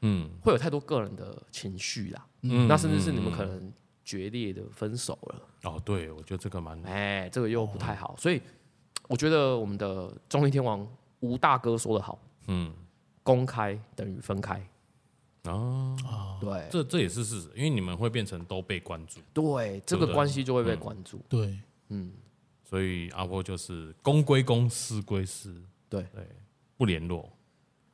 [0.02, 0.30] 嗯。
[0.42, 2.68] 会有太多个人的情绪啦，嗯。
[2.68, 3.72] 那甚至是你们可能
[4.06, 5.42] 决裂的分手了。
[5.64, 8.40] 哦，对，我觉得这个蛮哎，这个又不太好，所以
[9.08, 10.88] 我觉得我们的综艺天王
[11.20, 12.72] 吴大哥说的好，嗯
[13.24, 14.64] 公开等于分开。
[15.44, 15.96] 哦，
[16.40, 21.20] 对这这也是事实，因为你们会变成都被关注，对，这个关系就会被关注。
[21.28, 21.56] 对，
[21.88, 22.12] 嗯，
[22.64, 25.54] 所以阿波就是公归公，私归私，
[25.88, 26.26] 对对，
[26.76, 27.30] 不联络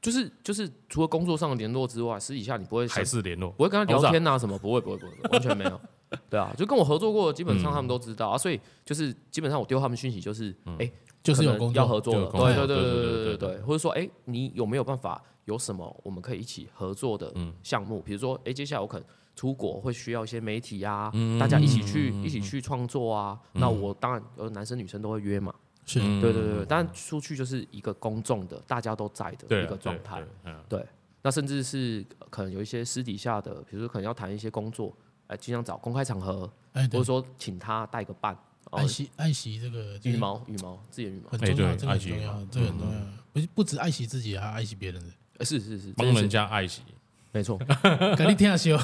[0.00, 5.80] 就是就是除了工作上的联络之外，私底下你不会还是联络，不会跟他聊天啊什么，不会不会不会，完全没有。
[6.30, 10.90] 对啊，就跟我合作过的，基本上他们都知道啊，所以就是基本上我丢他们讯息就是，哎，
[11.22, 18.00] 就是有工作，要合作了，就有工作对对对对对对对对对对，或者说，哎，你有没有办法有什么我们可以一起合作的嗯项目？
[18.00, 23.38] 比如说，哎，接下来我可能出国会需要一些媒体啊，嗯大家一起去一起去创作啊。
[23.52, 25.54] 那我当然呃，男生女生都会约嘛，
[25.86, 26.00] 是。
[26.02, 30.22] 嗯对对对对，但出去就是一个公众的，大家都在的对一个状态。，
[30.68, 30.88] 对对嗯
[31.24, 34.92] 那甚至是呃可能有一些私底下的，比如说可能要谈一些工作，
[35.32, 37.00] 哎，经常找公开场合，哎，对。
[37.00, 38.34] 或者，说请他带个伴，
[38.70, 43.00] 哦爱惜爱惜这个羽毛羽毛自己的羽毛，很重要，这个很重要这个很重要，
[43.32, 45.02] 不是不止爱惜自己，还要爱惜别人
[45.40, 46.82] 是是是，帮人家爱惜，
[47.34, 47.58] 没错，
[48.16, 48.78] 跟你听笑，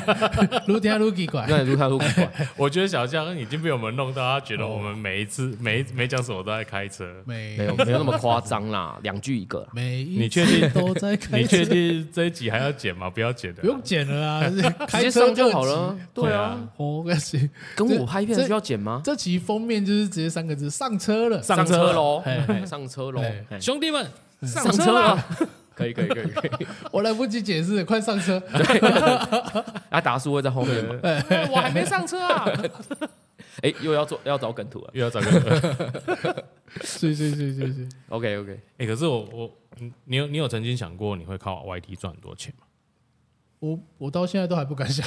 [0.66, 1.44] 愈听愈奇怪。
[1.46, 7.04] 那卢卡卢奇怪，我觉得小江已经被我们弄到，他觉得我们每一次每每讲什么都在开车。
[7.26, 9.66] 没没有没有那么夸张啦， 两句一个啦。
[9.74, 11.70] 每一你确定次都在开你确车？
[11.70, 13.10] 定这一集还要剪吗？
[13.10, 16.04] 不要剪的，不用剪了啊，直开车接上就好二了集。。
[16.14, 19.02] 对啊我是跟我拍片这需要剪吗？
[19.04, 21.42] 这期封面就是直接三个字：上车了。
[21.42, 22.22] 上车车喽
[22.64, 23.22] 上车喽
[23.60, 24.10] 兄弟们
[24.42, 25.26] 上上车了。
[25.72, 26.66] 了，可以可以可以可以。
[26.90, 28.38] 我来不及解释，快上车！
[28.40, 28.78] 对
[29.90, 30.98] 啊，达叔会在后面吗？
[31.50, 32.46] 我还没上车啊！
[33.62, 34.90] 哎，又要做要找梗图了。
[34.94, 35.48] 又要找梗图
[36.82, 42.66] 是是是是是，OK OK，哎，可是我我你你有你有曾经想过你会靠 YT 赚很多钱吗？
[43.58, 45.06] 我我到现在都还不敢想。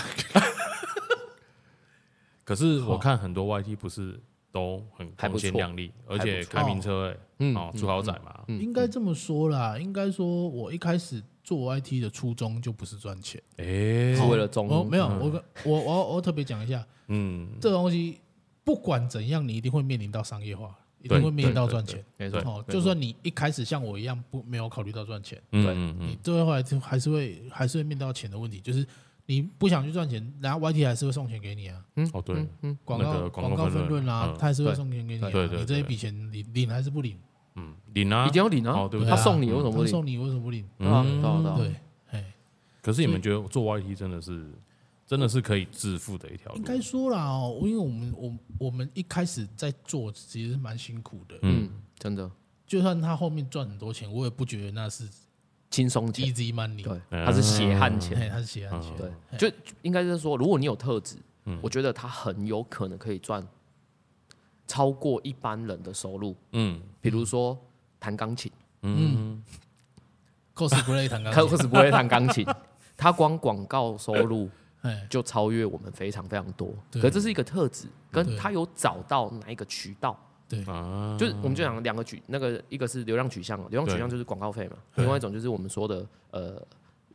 [2.44, 4.20] 可是我看很多 YT 不是
[4.56, 13.42] 都很光鲜亮丽，而且开名车哎，嗯哦，住豪宅嘛，应该这么说啦，应该说我一开始做 IT 的初衷就不是赚钱。
[13.58, 18.22] 哎是，为了中哦，没有，我我我我特别讲一下，嗯，这东西
[18.64, 22.02] 不管怎样，你一定会面临到商业化，一定会面临到赚钱。
[22.16, 28.88] 没错哦，就算你一开始像我一样不没有考虑到赚钱，对你最后还是还是会还是会面到钱的问题，就是
[29.28, 32.10] 你不想去赚钱，然后 YT 还是会送钱给你啊，嗯？
[32.14, 32.36] 哦对，
[32.84, 37.18] 广告告广告分润啊嗯，他还是会送钱给你啊，对对对你这一笔钱领领还是不领？
[37.56, 38.28] 嗯，领啊。
[38.28, 38.74] 一定要领啊？
[38.74, 39.10] 哦，对不对？
[39.10, 39.16] 他？
[39.18, 39.88] 送你为什么不领？
[39.88, 40.64] 送你为什么不领？
[40.80, 41.22] 嗯。
[41.22, 41.76] 对啊对
[42.82, 44.48] 可是你们觉得做 YT 真的是
[45.08, 46.58] 真的是可以致富的一条路？
[46.58, 46.64] 应？
[46.64, 52.30] 该说啦哦，因为我们我我们一开始在做其实蛮辛苦的，嗯嗯，真的。
[52.68, 55.08] 就算他后面赚很多钱，我也不觉得那是
[55.76, 57.26] 轻松钱，easy money，对，嗯。
[57.26, 61.18] 他是血汗钱，嘿，他是血汗钱，对，就应该是说，如果你有特质，
[61.62, 63.46] 我觉得他很有可能可以赚
[64.66, 66.82] 超过一般人的收入，嗯。
[67.02, 67.58] 比如说
[68.00, 68.50] 弹钢琴，
[68.84, 69.44] 嗯。
[70.56, 72.48] cosplay 弹钢他琴，或是不会弹钢琴，
[72.96, 74.50] 他 光广告收入
[74.84, 76.74] 哎，就超越我们非常非常多。
[76.94, 86.62] 可这是一个特质，跟他有找到哪一个渠道，对，啊，就是我们就讲两个取，那个一个是流量取向，流量取向就是广告费嘛，另外一种就是我们说的呃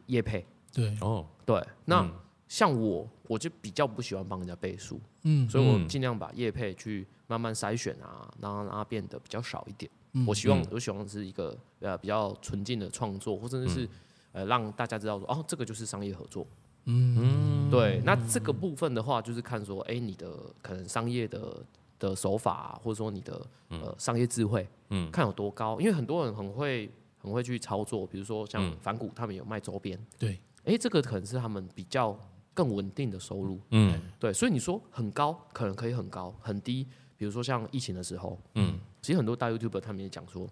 [0.07, 0.45] 业配。
[0.73, 2.13] 对，哦，对，那嗯。
[2.49, 5.87] 像我，我就比较不喜欢帮人家背书，嗯，所以我嗯。
[5.87, 9.89] 尽量把业配去慢慢筛选啊，然后让它变得比较少一点。
[10.15, 10.27] 嗯。
[10.27, 10.67] 我希望嗯。
[10.73, 13.89] 我希望是一个呃比较纯净的创作，或者是
[14.33, 16.45] 呃让大家知道说哦，这个就是商业合作。
[16.87, 21.65] 嗯，对，那这个部分的话，就是看说，哎，你的可能商业的
[22.01, 25.09] 的手法、啊，或者说你的呃商业智慧，嗯。
[25.13, 25.79] 看有多高。
[25.79, 28.77] 因为很多人很会很会去操作，比如说像嗯。
[28.81, 32.19] 反骨，他们有卖周边，对，哎，这个可能是他们比较
[32.53, 33.61] 更稳定的收入。
[33.71, 34.01] 嗯。
[34.19, 38.81] 对，所以你说很高，可能可以很高；很低，比如说像疫情的时候，嗯。
[39.03, 40.49] 其实很多大 YouTuber 他们也讲说，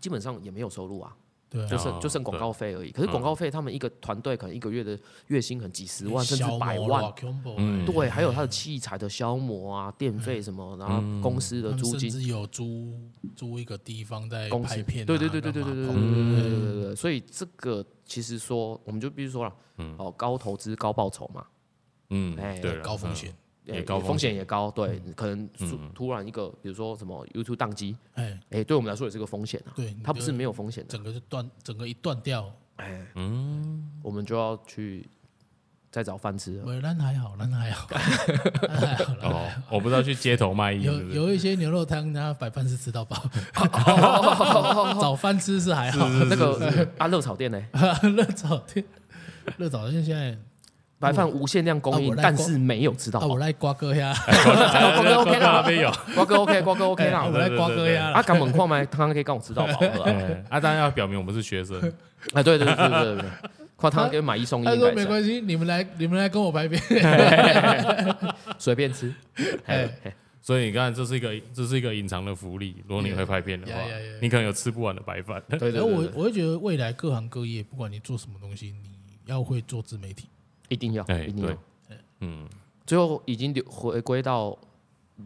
[0.00, 1.16] 基本上也没有收入啊，
[1.48, 2.90] 对啊，就剩哦就剩广告费而已。
[2.90, 7.12] 可是广告费，他们一个团队可能一个月的月薪可能几十万甚至百万。
[7.56, 7.82] 嗯。
[7.82, 12.92] 哎对，还有他的器材的消磨啊、电费什么，然后公司的租金、甚至有租
[13.34, 19.52] 租一个地方在公司拍片啊，对对对对对对对对对对对所以这个其实说，我们就必须说了，
[19.98, 21.46] 哦，高投资高报酬嘛，
[22.10, 23.34] 嗯，哎对，高风险，哎
[23.66, 35.08] 也高风风险也高，对，可能突突然一个，比如说什么 YouTube 宕机，哎，哎，对我们来说也是个风险啊，对，它不是没有风险的，整个就断，整个一断掉，哎，嗯，我们就要去
[35.90, 36.64] 再找饭吃了。
[36.64, 37.98] 喂，那还好，那还好，咱
[38.80, 43.16] 还好，我不知道去街头卖艺有有一些牛肉汤，他摆饭是吃到饱，
[45.00, 47.60] 找饭吃是还好，那个啊，热炒店呢，
[48.16, 48.84] 热炒店，
[49.56, 50.38] 热炒店现在
[50.98, 53.38] 白饭无限量供应，但是没有吃到我。
[53.38, 57.46] 来瓜哥呀，瓜哥 OK 那啦，没有，瓜哥 OK，瓜哥 OK 啦我啦。
[57.46, 58.82] 来瓜哥呀啊，，敢猛矿吗？
[58.86, 59.72] 他可以跟我吃到饱
[60.48, 61.76] 啊，当然要表明我们是学生，
[62.32, 63.24] 啊，对对对对对对，
[63.76, 66.80] 矿 汤可以买一送一，他说没关系，你们来，你们来跟我拍片，
[68.58, 69.12] 随便吃。
[70.40, 72.76] 所以你看，这是一个这是一个隐藏的福利。
[72.88, 73.74] 如果你会拍片的话
[74.22, 75.42] 你可能有吃不完的白饭。
[75.50, 78.92] 对对对，对我会觉得未来各行各业，不管你做什么东西，你
[79.26, 80.28] 要会做自媒体。
[80.68, 81.48] 一定要，哎一定要。
[81.88, 81.98] 对。
[82.20, 82.48] 嗯，
[82.86, 84.56] 最后已经流回归到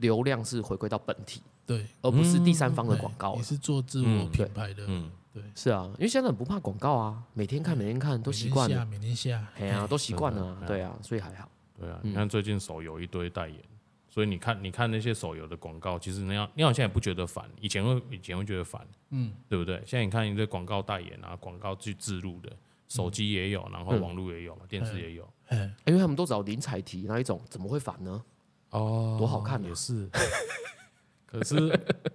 [0.00, 3.42] 流量是回归到本体，对，而不是第三方的广告哎你。
[3.42, 11.48] 是做自我嗯品牌的，嗯，对，是啊，因为现在很不怕广告啊，每天看每天看都习惯了，每年下，哎呀， 都习惯了啊真，的对啊，所以还好。
[11.78, 12.10] 对啊，嗯。
[12.10, 13.56] 你看最近手游一堆代言，
[14.08, 19.76] 所以你看你看那些手游的广告，其实那样你好像也不觉得烦，以前会以前会觉得烦，嗯，对不对？
[19.86, 22.50] 现在你看一堆广告代言啊，广告去植入的，
[22.90, 24.00] 手机也有，然后嗯。
[24.02, 25.26] 网络也有嘛，电视也有。
[25.46, 28.22] 哎，因为他们都找林彩题那一种，怎么会反呢？
[28.70, 29.66] 哦多好看啊。
[29.66, 30.06] 也是。
[31.24, 31.56] 可是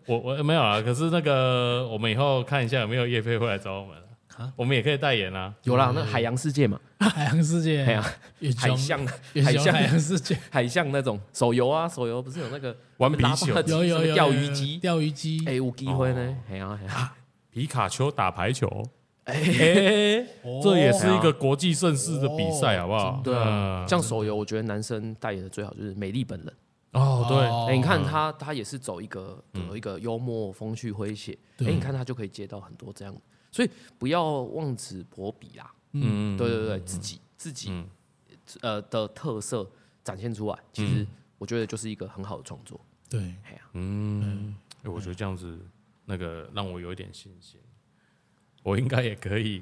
[0.06, 3.98] 我我没有啊，可是那个我们以后看一下有没有叶飞会来找我们
[4.36, 4.52] 啊。
[4.58, 5.56] 我们也可以代言啊。
[5.64, 14.78] 有啦，那海洋世界嘛，海洋世界，海洋海象海象海洋世界，海象那种手游啊，手游不是有那个玩啤酒喇叭机有有有钓鱼机？
[14.80, 17.14] 钓鱼机，哎，有机会呢，哎呀哎呀，
[17.50, 18.68] 皮卡丘打排球，
[19.26, 20.26] 哎，
[20.64, 23.22] 这也是一个国际盛世的比赛，好不好？
[23.24, 23.88] 对啊，嗯。
[23.88, 26.54] 像手游，我觉得男生代言的最好就是美丽本人。
[26.94, 27.68] 哦，对，哦。
[27.70, 31.38] 哎，你看他，他也是走一个走一个幽默、风趣、诙谐。
[31.58, 31.68] 对。
[31.68, 33.16] 哎，你看他就可以接到很多这样，
[33.52, 35.72] 所以不要妄指博比啦。
[35.94, 37.90] 嗯，对对对，自己自己嗯。
[38.62, 39.68] 呃的特色
[40.04, 41.04] 展现出来，其实
[41.40, 42.80] 我觉得就是一个很好的创作。
[43.10, 45.60] 对，哎呀，嗯，哎我觉得这样子，
[46.06, 47.60] 那个让我有一点信心，
[48.66, 49.62] 我应该也可以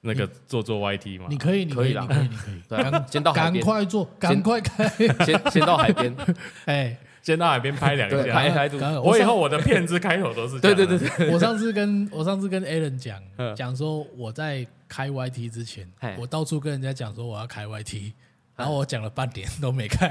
[0.00, 1.38] 那个做做 YT 嘛你。
[1.38, 2.02] 可以，你可以，啦。
[2.02, 4.88] 你可以，你可以， 对啊，先到海赶边，快做，赶快开，
[5.24, 6.12] 先先到海边，
[6.66, 8.34] 哎，先到海边拍两对，下。
[8.34, 8.78] 拍拍图。
[8.80, 10.98] 赶快我以后我的片子开头都是这对样的。
[10.98, 13.54] 对对对，我上次跟我上次跟 Alan 讲嗯。
[13.54, 18.12] 讲说我在开 YT 之前嘿，我到处跟人家讲说我要开 YT，
[18.56, 20.10] 然后我讲了半年都没开。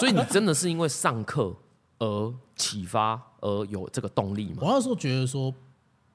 [0.00, 1.54] 所以你真的是因为上课
[2.00, 4.56] 而启发而有这个动力吗？
[4.62, 5.54] 我那时候觉得说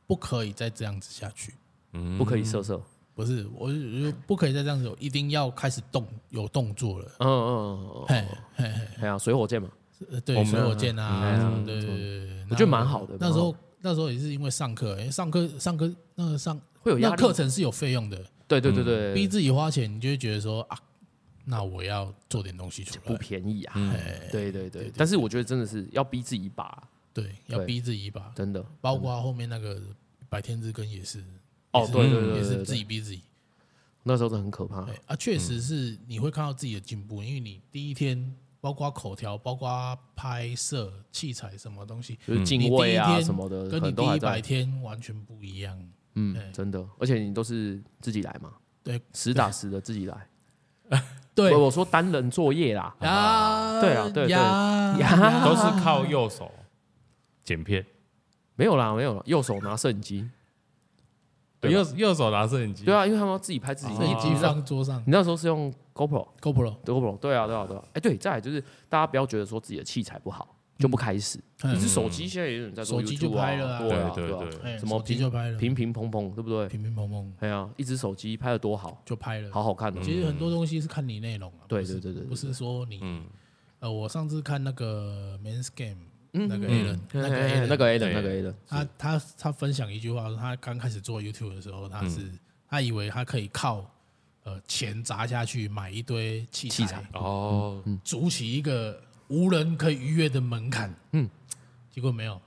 [0.08, 1.54] 不可以再这样子下去，
[1.93, 2.18] 嗯。
[2.18, 2.82] 不可以瘦瘦。
[3.16, 7.12] 不是，我就不可以再这样子，一定要开始动有动作了。
[7.20, 9.70] 嗯嗯嗯嘿嗯，嘿嘿，哎呀，水火箭嘛，
[10.10, 17.16] 呃对，水火箭啊，对对对我觉得蛮好的那时候那时候也是因为上课，因为上课上课那个上会有压力。
[17.16, 20.78] 课程是有费用的，对对对对，逼自己花钱，你就会觉得说啊，
[21.45, 23.12] 那我要做点东西出来。
[23.12, 23.18] 不。
[23.20, 23.74] 便宜啊。
[23.76, 26.82] 哎，对对对，但是我觉得真的是要逼自己一把，
[27.14, 28.66] 对，要逼自己一把，真的。
[28.82, 29.80] 包括后面那个
[30.30, 31.24] 白天日更也是，
[31.72, 33.22] 哦对对对，也是自己逼自己。
[34.01, 34.82] 那时候是很可怕。
[34.82, 44.41] 对啊，确实是你会看到自己的进步，因为你第一天包括口条，包括拍摄器材什么东西，就是敬畏啊你第一天什么的，跟你第一百。
[44.41, 45.80] 天完全不一样。
[46.16, 48.53] 嗯，真的，而且你都是自己来嘛，
[48.84, 50.28] 对实打实的自己来。
[51.34, 54.36] 对我我说单人作业啦，啊，对啊对对
[55.43, 56.51] 都是靠右手
[57.43, 57.85] 剪片，
[58.55, 60.29] 没有啦，没有啦，右手拿摄影机。
[61.59, 62.83] 对吧右右手拿摄影机。
[62.83, 63.95] 对啊，因为他们要自己拍自己。
[63.95, 66.27] 摄影机你你知道放桌上你那时候是用 GoPro。
[66.41, 67.83] ，GoPro，GoPro，对啊，对啊，对啊。
[67.93, 71.39] 哎，对，再来就是大家不要觉得说自己的器材不好就不开始。
[71.63, 76.67] 嗯你是手机，现在也有人在做手机就拍了啊对啊，对对啊对哎什么手机就拍了，平平碰碰，对不对？
[76.67, 79.49] 平平碰碰哎呀，一只手机拍的多好，就拍了。
[79.49, 80.01] 好好看哦。
[80.03, 83.23] 其实很多东西是看你内容啊，对不是对对对对不是说你嗯，
[83.79, 92.39] 呃，我上次看那个 Men's Game 嗯那个嗯 Alan，那个 A 的那个 A 的，他他他分享一句话，说他刚开始做 YouTube 的时候，他是、嗯。
[92.67, 93.88] 他以为他可以靠
[94.43, 100.91] 呃钱砸下去买一堆器材，器材哦，筑起一个无人可以逾越的门槛。
[101.13, 101.29] 嗯，
[101.91, 102.41] 结果没有，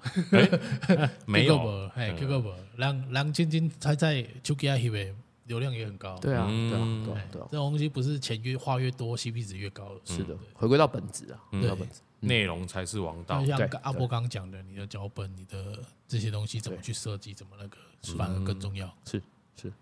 [1.27, 5.15] 没有，哎，结果没，让让晶晶他在手机啊，为
[5.45, 6.19] 流量也很高。
[6.19, 6.71] 对啊，嗯。
[6.71, 6.85] 对啊，
[7.31, 9.93] 对对啊，这种东西不是钱越花越多，CP 值越高。
[10.05, 12.01] 是的，回归到本质啊，回归到本质。
[12.21, 13.41] 内容才是王道。
[13.41, 13.47] 就。
[13.57, 17.77] 像阿波刚讲的，你的脚本、你的这些东西怎么去设计，怎么那个，
[18.17, 18.93] 反而更重要。
[19.05, 19.23] 是
[19.61, 19.73] 是，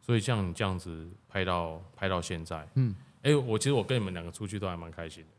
[0.00, 2.90] 所以像你这样子拍到拍到现在，嗯。
[2.90, 5.30] 嗯，哎，我其实我跟你们两个出去都还蛮开心的。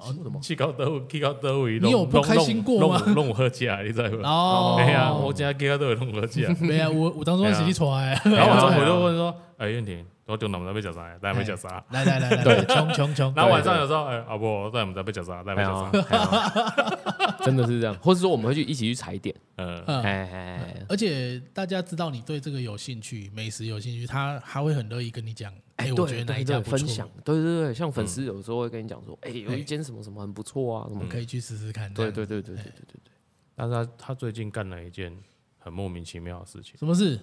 [0.00, 0.40] 哦什么？
[0.40, 3.02] 去到德位，去到德位，你有不开心过吗？
[3.14, 4.28] 弄我喝假，你知道吗？
[4.28, 10.02] 哦，哎呀，我今天去到德位弄喝假， 没有，我我当初是你出来，然后我中午就问说，哎，燕婷，
[10.32, 11.16] 我中午能不能被叫啥？
[11.18, 11.84] 大家被叫啥？
[11.90, 15.42] 来来来来，对，穷穷穷，然后晚上有时候，哎，阿伯，在我们在被叫啥？
[15.42, 16.00] 大家被哎叫呀啥？
[16.08, 31.92] 哎呀 真的是这样，或者说我们会去一起去踩点，嗯，嗯，哎而且大家知道你对这个有兴趣，美食有兴趣，他他会很乐意跟你讲，哎，我觉得哪一家不错分享，，对对对，像粉丝有时候会跟你讲说，哎，有一间什么什么很不错啊，什么，可以去试试看。
[31.92, 33.12] 对对对对对对对对，
[33.54, 35.14] 但是他他最近干了一件
[35.58, 37.18] 很莫名其妙的事情，什么事？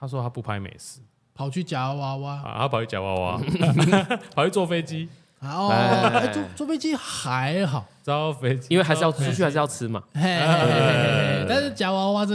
[0.00, 1.00] 他说他不拍美食
[1.38, 3.40] 跑去夹娃娃，啊，他跑去夹娃娃，
[4.34, 5.08] 跑去坐飞机，
[5.38, 5.78] 哦，哎。
[6.18, 12.34] 哎坐坐飞机还好，坐飞机，因为还是要出去，还是要吃嘛，嘿嘿嘿嘿嘿但是夹娃娃这，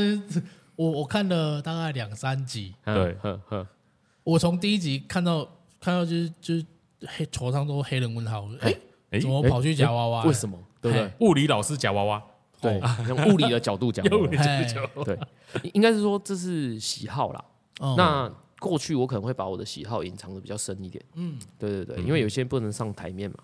[0.78, 3.68] 我我看了大概两三集，对呵呵，
[4.24, 5.46] 我从第一集看到
[5.82, 6.66] 看到就是就是
[7.06, 8.74] 黑头上都黑人问号，哎，
[9.12, 10.24] 哎怎么跑去夹娃娃？
[10.24, 10.58] 为什么？
[10.82, 11.12] 对不对？
[11.20, 12.24] 物理老师夹娃娃，
[12.62, 14.66] 对，用物理的角度讲， 用物理嘿。
[14.66, 15.20] 角度对，
[15.64, 17.44] 应应该是说这是喜好啦。
[17.80, 17.96] 哦。
[17.98, 18.32] 那
[18.64, 23.38] 过去我可能会把我的喜好隐藏的比较深一点，嗯，对对对，因为有些不能上台面嘛。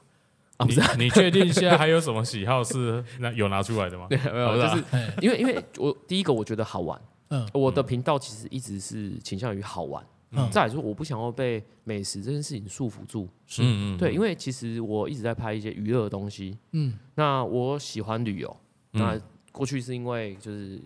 [0.55, 4.07] 啊，不你是啊，你确定现在还有什么喜好是那有拿出来的吗？
[4.11, 4.83] 没有，就是
[5.21, 7.45] 因为因为我第一个我觉得好玩，嗯。
[7.53, 10.05] 我的频道其实一直是倾向于好玩。
[10.31, 10.49] 嗯。
[10.51, 13.27] 再来说，我不想要被美食这件事情束缚住。
[13.47, 13.61] 是。
[13.63, 13.97] 嗯。
[13.97, 16.57] 对，因为其实我一直在拍一些娱乐的东西。
[16.71, 16.93] 嗯。
[17.15, 18.57] 那我喜欢旅游，
[18.93, 19.01] 嗯。
[19.01, 20.79] 那过去是因为就是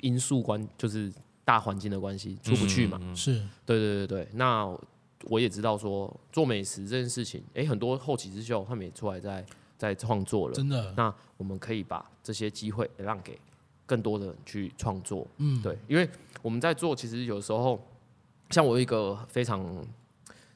[0.00, 1.12] 因素关，就是
[1.48, 2.98] 大环境的关系出不去嘛。
[3.00, 4.68] 嗯是对对对对，那
[5.22, 9.42] 我也知道说做美食这件事情，哎，很多后起之秀他们也出来在
[9.78, 10.54] 在创作了。
[10.54, 13.40] 真的，那我们可以把这些机会让给
[13.86, 15.26] 更多的人去创作。
[15.38, 16.06] 嗯，对，因为
[16.42, 17.82] 我们在做，其实有时候
[18.50, 19.64] 像我有一个非常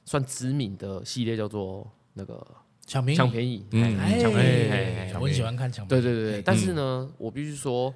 [0.04, 2.46] 算知名的系列，叫做那个
[2.86, 3.64] 抢便宜，抢便宜，
[5.10, 6.42] 抢我很喜欢看抢便宜，对对对对。
[6.42, 7.94] 但是呢，我必须说，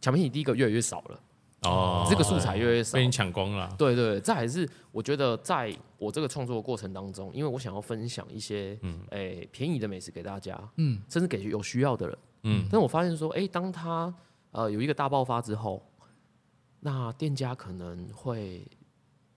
[0.00, 1.20] 抢便宜第一个越来越少了，
[1.62, 2.94] 哦，这个素材越来越少。
[2.94, 3.04] 被。
[3.04, 3.72] 你抢光了。
[3.78, 9.00] 对对，这还是我觉得在我这个创作的过程当中，因为我想要分享一些嗯。
[9.10, 12.18] 诶便宜的美食给大家，嗯，甚至给有需要的人。
[12.42, 12.66] 嗯。
[12.70, 14.12] 但我发现说，哎，当他
[14.50, 15.82] 呃有一个大爆发之后，
[16.80, 18.66] 那店家可能会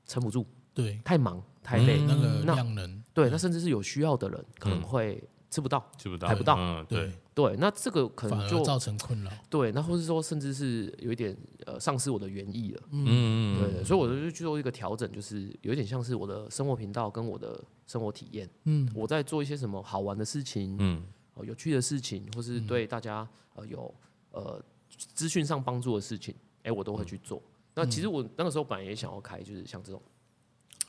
[0.05, 6.55] 撑不住，对，太忙太累，嗯那个那量能，对，那甚至是有需要的人可能会吃不到，吃不到，排不到。
[6.57, 13.59] 嗯，对对，，那这个可能就造成困扰，对，那或是说甚至是有一点呃丧失我的原意了，嗯。
[13.59, 21.03] 对，所以我就去做一个调整，就是有一点像是我的生活频道跟我的生活体验，嗯，我在做一些什么好玩的事情，嗯。
[21.37, 23.93] 呃有趣的事情，或是对大家呃有
[24.31, 24.63] 呃
[24.95, 26.33] 资讯上帮助的事情，
[26.63, 27.43] 哎、我都会去做。
[27.73, 30.01] 那其实我那个时候本来也想要开，就是像这种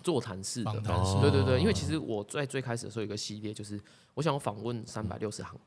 [0.04, 0.72] 座谈式的
[1.20, 3.76] 对对对，因为其实我在最开始的时候有一个系列，就是
[4.14, 5.58] 我想要访问三百六十行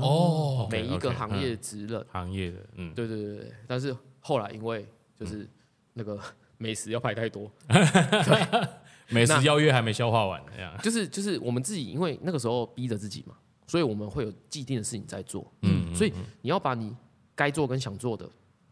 [0.00, 3.52] 哦每一个行业职人，行业的，嗯，对对对对。
[3.66, 4.86] 但是后来因为
[5.18, 5.48] 就是
[5.94, 6.18] 那个
[6.58, 7.50] 美食要排太多，
[9.08, 13.34] 美食邀约还没消化完，这样，就是就是我们自己，因为那个时候逼着自己嘛，
[13.66, 16.12] 所以我们会有既定的事情在做，嗯，所以
[16.42, 16.94] 你要把你
[17.34, 18.28] 该做跟想做的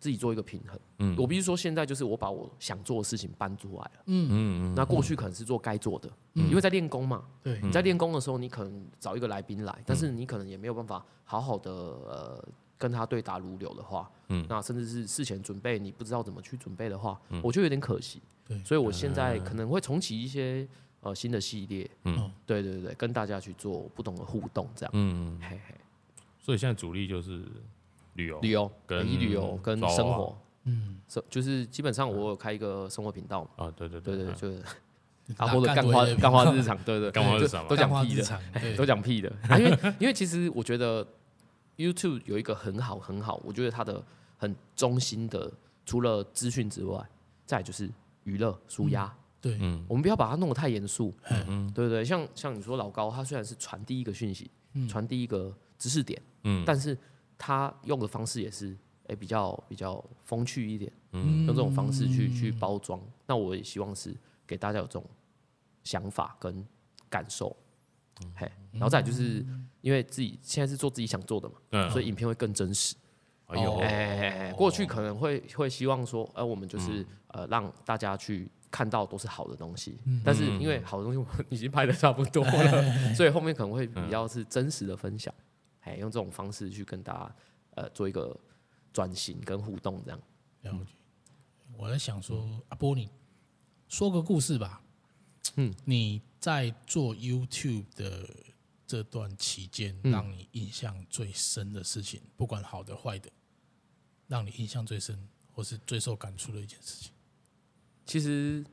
[0.07, 0.79] 自己做一个平衡。
[0.99, 1.17] 嗯。
[1.19, 3.91] 我必须说，现在就是我把我想做的事情搬出来了。
[4.07, 4.33] 嗯，嗯
[4.71, 4.75] 嗯。
[4.77, 7.25] 那过去可能是做该做的，因为在练功嘛。
[7.43, 12.49] 对，你在练功的时候，你可能找一个来宾来，但是你可能也没有办法好好的呃
[12.79, 14.47] 跟他对答如流的话，嗯。
[14.49, 18.23] 那甚至是事前准备你不知道怎么去准备的话，我觉得有点可惜。
[18.47, 18.63] 对。
[18.63, 20.69] 所以我现在可能会重启一些
[21.01, 22.31] 呃新的系列，嗯。
[22.47, 24.91] 对对对，跟大家去做不同的互动，这样。
[24.95, 25.75] 嗯，嘿嘿，
[26.39, 27.45] 所以现在主力就是
[28.17, 34.35] 旅游，旅游、跟以旅游跟生活，嗯，是就是基本上我有开一个生活频道嘛，啊，对对对对，嗯。
[34.35, 34.65] 就是啊
[35.39, 41.05] 啊或者干花干花日常，对对，干花日常 都讲屁的，都，讲屁的，啊因为因为其实我觉得
[41.77, 44.01] YouTube 有一个很好很好，我觉得它的
[44.39, 45.53] 很中心的，
[45.85, 47.05] 除了资讯之外，
[47.45, 47.91] 再就是
[48.23, 49.13] 娱乐舒压。
[49.41, 49.85] 对，嗯。
[49.89, 51.13] 我们不要把它弄得太严肃，
[51.49, 52.05] 嗯对不对？
[52.05, 54.89] 像像你说老高，他虽然是传递一个讯息，嗯。
[54.89, 56.97] 传递一个知识点，嗯，但是
[57.39, 58.77] 他用的方式也是
[59.09, 61.47] 哎、比较比较风趣一点，嗯。
[61.47, 63.01] 用这种方式去去包装。
[63.27, 64.13] 那我也希望是
[64.47, 65.05] 给大家有这种
[65.85, 66.67] 想法跟
[67.09, 67.57] 感受，
[68.35, 69.47] 嘿，然后再就是
[69.81, 72.97] 因为自己现在是做自己想做的嘛，嗯，所以影片会更真实。
[73.47, 73.75] 哎呦。
[73.75, 85.33] 哦哎哎哎，过去可能会会希望说，呃，我们就是呃让大家去看到都是好的东西，但是因为好的东西我已经拍的差不多了， 所以后面可能会比较是真实的分享，
[85.87, 87.37] 哎，用这种方式去跟大家
[87.77, 88.39] 呃做一个
[88.93, 90.21] 转型跟互动，这样。
[90.63, 90.93] 了解。
[91.77, 93.09] 我在想说，阿波，你
[93.89, 94.83] 说个故事吧。
[95.57, 98.29] 嗯，你在做 YouTube 的
[98.87, 103.31] 这段期间，嗯让你印象最深的事情，不管好的坏的，
[104.27, 107.13] 让你印象最深或是最受感触的一件事情。
[108.05, 108.65] 其实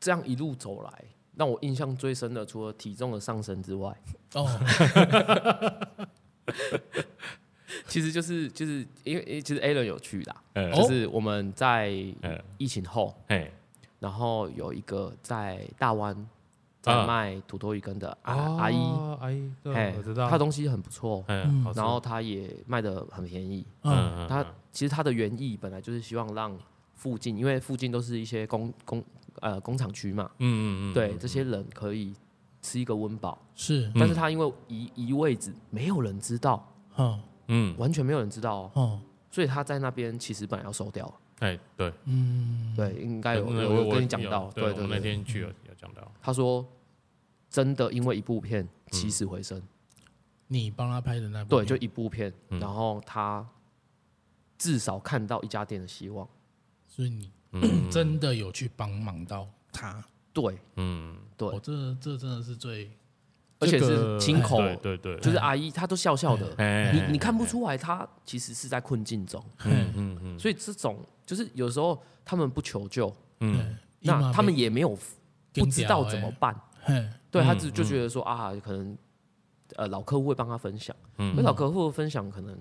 [0.00, 3.96] 这样一路走来，让我印象最深的，除了体重的上升之外，
[4.34, 4.46] 哦，
[7.86, 10.70] 其实就是就是因为其实 Alan 有去啦，嗯。
[10.70, 11.90] 哦就是我们在
[12.22, 13.14] 嗯疫情后。
[13.28, 13.50] 嘿，
[13.98, 16.14] 然后有一个在大湾
[16.80, 18.76] 在啊卖土豆鱼羹的阿、姨，
[19.20, 21.80] 阿姨，对，哎我知道，她东西很不错，嗯，好吃。
[21.80, 23.66] 然后她也卖的很便宜。
[23.82, 26.56] 嗯，嗯，她其实她的原意本来就是希望让
[26.94, 29.02] 附近，因为附近都是一些工工
[29.40, 32.12] 呃工厂区嘛，嗯嗯嗯，对这些人可以
[32.64, 33.38] 吃一个温饱。
[33.54, 39.00] 是，但是他因为移移位置，没有人知道，嗯嗯，完全没有人知道哦，哦，
[39.30, 41.12] 所以他在那边其实本来要收掉。
[41.40, 43.44] 哎，对，嗯，对，应该有
[43.90, 45.00] 跟你讲到，对我们那对对对。
[45.00, 46.66] 天去有有讲到，他说，
[47.50, 49.60] 真的因为一部片起死回生。
[50.46, 53.46] 你帮他拍的那部对，就一部片，嗯然后他
[54.56, 56.26] 至少看到一家店的希望。
[56.86, 60.02] 所以你嗯真的有去帮忙到他。
[60.34, 61.48] 对，嗯，对。
[61.48, 62.90] 哦，这这真的是最
[63.60, 69.42] 而且是亲口，对对对，就是阿姨她都笑笑的，哎你你看不出来她其实是在困境中。
[69.64, 70.38] 嗯嗯嗯。
[70.38, 73.10] 所以这种就是有时候他们不求救，
[73.40, 74.98] 嗯，那他们也没有
[75.52, 76.54] 不知道怎么办。
[76.82, 78.98] 嘿，对他嗯只就觉得说啊，可能
[79.76, 82.58] 呃老客户会帮他分享，嗯可老客户的分享可能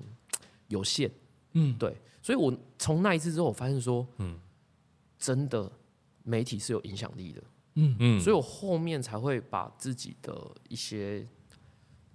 [0.68, 1.12] 有限。
[1.54, 4.40] 嗯，对，所以我从那一次之后，我发现说，嗯。
[5.16, 5.72] 真的
[6.24, 7.42] 媒体是有影响力的，
[7.76, 7.96] 嗯。
[8.00, 11.20] 嗯，所以我后面才会把自己的一些，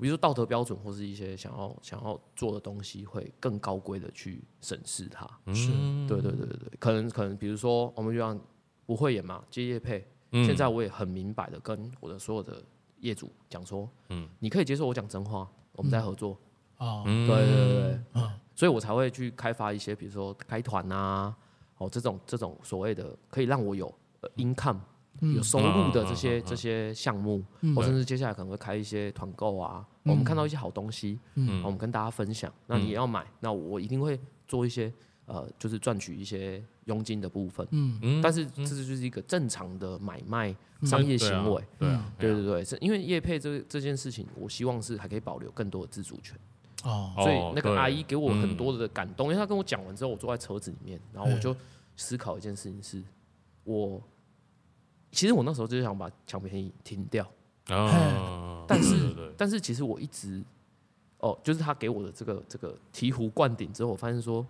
[0.00, 5.26] 比如说道德标准或是一些想要想要做的东西，会更高规的去审视它。
[5.54, 5.70] 是。
[6.06, 8.38] 对对对对对，可能可能比如说我们就像
[8.86, 12.62] 不会演嘛，接业配，现在我也很明白的跟我的所有的
[13.00, 16.38] 业主讲说，嗯，你可以接受我讲真话，我们再合作。
[16.78, 18.22] 哦，对对对
[18.54, 21.36] 所以我才会去开发一些，比如说开团啊，
[21.76, 24.80] 哦这种这种所谓的可以让我有呃 income
[25.20, 27.44] 有收入的这些这些项目，
[27.74, 34.92] 或甚至接下来可能会开一些团购啊，我们看到一些好东西，嗯，我们跟大家分享，那你也要买，那我一定会做一些
[35.26, 38.20] 呃，就是赚取一些佣金的部分，嗯。
[38.22, 46.38] 但是这就是一个正常的买卖商业行为，对啊，对对对，是因为叶配这这件事情，我希望是还可以保留更多的自主权。
[46.84, 51.54] 哦，所以那个阿姨给我很多的感动，因为她跟我讲完之后，我坐在车子里面，然后我就
[51.96, 53.02] 思考一件事情是，
[53.64, 54.00] 我
[55.10, 57.26] 其实我那时候就是想把抢便宜停掉，
[57.68, 59.34] 哦，但是对对对。
[59.36, 60.42] 但是其实我一直
[61.18, 64.46] 哦，就是他给我的这个这个醍醐灌顶之后，我发现说，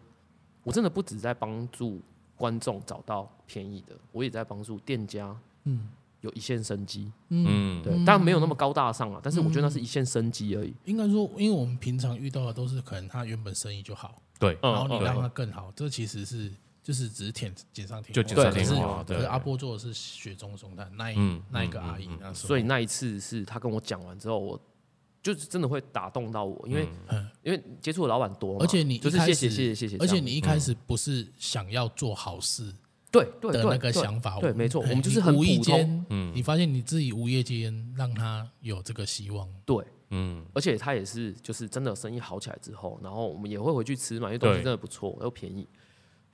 [0.63, 2.01] 我真的不止在帮助
[2.37, 5.89] 观众找到便宜的，我也在帮助店家嗯。
[6.21, 7.13] 有一线生机。
[7.29, 10.75] 嗯，对，当然没有那么高大上啊，但是我觉得那是一线生机而已。
[10.85, 15.21] 应该说，因为我们平常遇到的都是可能他原本生意就好，对，嗯然后你让嗯。
[15.21, 16.53] 他更好，这其实是
[16.89, 24.59] 就是只是舔锦上添就花，锦上添可是花对可是阿波做的是雪中送炭，那一嗯那一个阿姨那时候，所以那一次是他跟我讲完之后，我
[25.23, 26.89] 就是真的会打动到我，因为、
[27.43, 32.73] 因为接触的老板多嘛，而且你就是谢谢谢谢谢谢，而且你一开始不是想要做好事
[33.11, 45.69] 对对对的那个想法，对，没错，我们就是很无意间，你发现你自己无意间让他有这个希望，对，嗯，而且他也是就是真的生意好起来之后，然后我们也会回去吃嘛，因为东西真的不错又便宜，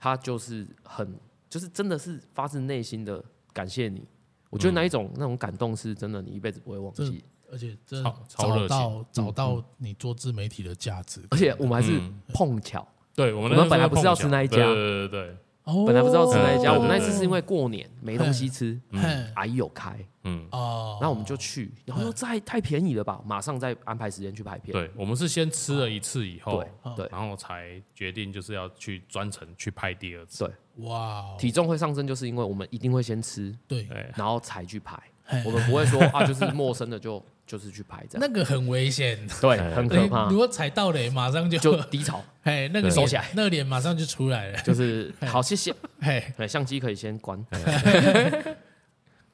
[0.05, 3.25] 他就是很就是真的是发自内心的
[3.55, 4.07] 感谢你，
[4.51, 11.99] 我觉得那一种、那种感动是真的你一辈子不会忘记，而且真超的超热情找到找到你做自媒体的价值，而且我们还是
[12.35, 12.87] 碰巧。
[13.15, 19.01] 对我们我们本来不是要吃那一家对对对对，哦本来不知道吃哪一家，我们那一次是因为过年没东西吃，嘿
[19.35, 24.73] 阿姨有开，嗯，哦，然后我们就去，然后又再太便宜了吧，马上再安排时间去拍片。
[24.73, 27.09] 对，我们是先吃了一次以后对，对。
[27.11, 34.99] 然后才决定就是要去专程去拍第二次，对，哇哦，体重会上升，就是因为我们一定会先吃，对，然后才去拍。
[35.47, 40.29] 我们不会说啊，就是陌生的就就是去拍这样，那个很危险，对，很可怕。
[40.29, 43.27] 如，果踩到雷，马上就就低潮， 哎，那个收起来。
[43.35, 45.75] 那个脸马上就出来了，就是 好，谢谢。
[46.01, 47.39] 哎，对，相机可以先关，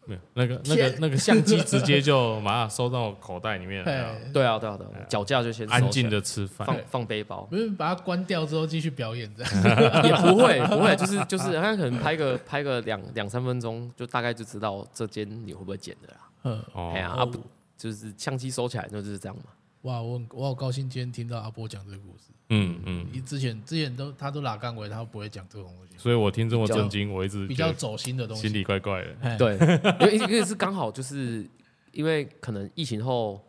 [0.07, 4.77] 没有那个那个那个相机直接就马上收到口袋里面，对啊，对啊，对啊，
[5.09, 16.15] 脚架就先安静的吃饭，放放背包，不是把它关掉之后继续表演这样，也不会不会，就是就是，他可能拍个拍个两两三分钟，就大概就知道这间你会不会剪的啦。
[16.43, 16.93] 嗯，哦。
[16.93, 17.39] 哎呀，啊不，
[17.81, 19.45] 就是相机收起来，那就是这样嘛。
[19.83, 29.55] 哇，我很我好高兴今天听到阿波讲这个故事，嗯嗯，你之前之前都他都拉杠尾，他不会讲这种东西，所以我听这么震惊，我一直比较走心的东西，心里怪怪的，对，
[30.01, 31.49] 因为因为是刚好就是
[31.93, 33.43] 因为可能疫情后，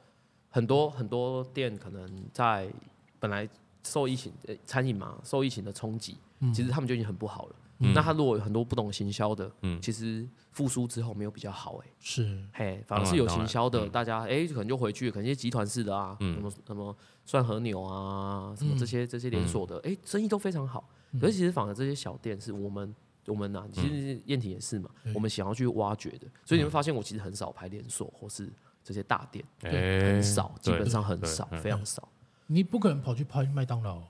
[0.49, 2.71] 很多很多店可能在
[3.19, 3.45] 本来
[3.83, 6.15] 受疫情呃餐饮嘛受疫情的冲击，
[6.53, 7.55] 其实他们就已经很不好了。
[7.93, 9.81] 那他如果有很多不懂行销的，嗯。
[9.81, 20.87] 其实复苏之后没有比较好哎、是，嘿，反而是有行销的，大家哎、可能就回去，可能一些集团式的啊，什么什么涮和牛啊，什么这些这些连锁的，哎、生意都非常好。
[21.19, 26.27] 可是其实反而这些小店是我们我们呐、其实燕婷也是嘛，我们想要去挖掘的。
[26.45, 28.51] 所以你会发现，我其实很少拍连锁或是
[28.83, 29.71] 这些大店，哎，
[30.13, 32.07] 很少，基本上很少，嗯非常少。
[32.47, 34.01] 你不可能跑去拍麦当劳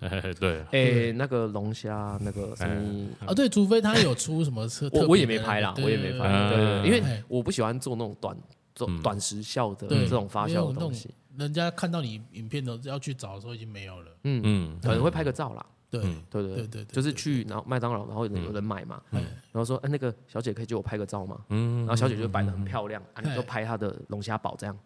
[0.00, 3.06] 哎 对，哎，那个龙虾，那个什么。
[3.26, 7.22] 啊，对，除非他有出什么车，我我也没拍啦，我也没拍，嗯对对，因为哎。
[7.28, 8.36] 我不喜欢做那种短、
[8.74, 9.00] 做嗯。
[9.02, 11.10] 短时效的对这种发酵的东西。
[11.36, 16.22] 人家看到你影片的要去找的时候已经没有了，嗯，嗯，可能会拍个照啦，对嗯。
[16.28, 19.22] 对对对对对，就是去然后麦当劳，然后有人有人买嘛，然
[19.54, 21.38] 后说，哎，那个小姐可以借我拍个照吗？
[21.50, 24.76] 嗯然后小姐就摆的很漂亮，啊，你就拍她的龙虾堡这样。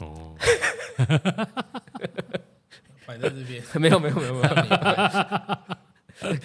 [0.00, 0.34] 哦，
[3.10, 4.48] 摆在这边， 没有没有没有没有，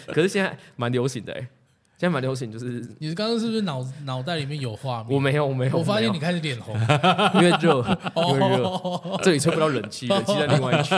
[0.07, 1.39] 可是现在蛮流行的哎，
[1.97, 5.13] 现在蛮流行，就是你刚刚是不是脑脑袋里面有画面？
[5.13, 6.75] 我没有我没有，我发现你开始脸红，
[7.35, 7.83] 因为热，
[8.15, 10.95] 因为热，哦，这里吹不到冷气，冷气在另外一区，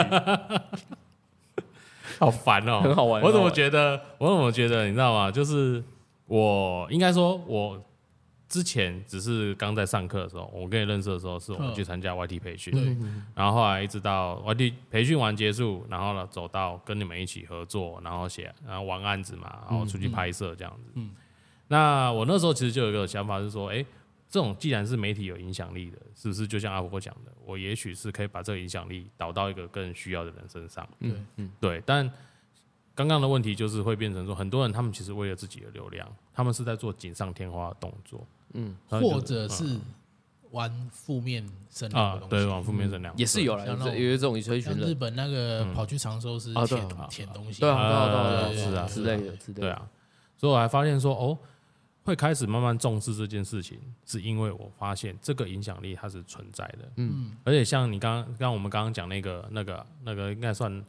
[2.18, 4.00] 好烦哦，很好玩我怎么觉得？
[4.18, 4.86] 我怎么觉得？
[4.86, 5.30] 你知道吗？
[5.30, 5.82] 就是
[6.26, 7.80] 我应该说，我
[8.48, 11.74] 之前只是刚在上课的时候，我跟你认识的时候，是我们嗯。
[11.74, 12.96] 去参加 YT 培训，对，
[13.34, 20.92] 然后后来一直到 YT 培训完结束，然后呢走到跟你们一起合作，然后写，然后玩案子嘛，然后出去拍摄这样子。
[20.94, 21.10] 嗯
[21.70, 23.84] 那我那时候其实就有一个想法是说，哎，
[24.30, 30.88] 这种既然是媒体有影响力的，是不是就像阿伯讲的，我也许是可以把这个影响力导到一个更需要的人身上？
[31.00, 32.10] 嗯，嗯对，但
[32.98, 39.78] 刚刚的问题就是会变成说，很多人他们其实为了自己的流量，他们是在做锦上添花的动作，嗯，或者是
[40.50, 42.46] 玩负面声量的，东啊对，西。
[42.46, 49.88] 往负面声量也是有了，有像那种一群像日，本那个跑去长寿司啊对舔啊舔东西，对啊，对啊，对啊，呃对啊是啊之类的之类的，对啊，
[50.36, 51.38] 所以我还发现说，哦，
[52.02, 60.84] 会开始慢慢重视这件事情，是因为我发现这个影响力它是存在的，嗯，而且像你刚刚我们刚刚讲那个、那个、那个，应该算，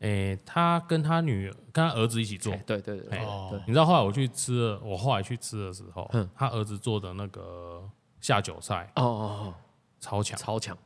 [0.00, 2.52] 诶、他跟他女儿、跟他儿子一起做。
[2.52, 3.18] 哎，对对对
[3.66, 7.82] 你知道后来我去吃了，我后来去吃的时候嗯，他儿子做的那个
[8.20, 9.54] 下酒菜哦哦哦，
[10.00, 10.76] 超强，超强，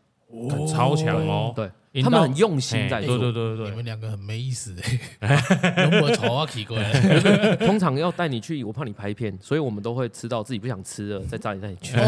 [0.51, 1.71] 很超强哦，对，
[2.03, 3.19] 他们很用心在做。
[3.19, 3.67] 对对做，对对。
[3.67, 4.75] 对，你们两个很没意思
[5.21, 5.39] 哎，
[5.85, 6.47] 有没丑啊？
[6.47, 6.83] 奇怪，
[7.67, 11.95] 通常要带你去，我怕你拍片，所以我们都会吃到自己不想吃的，再带你带你去。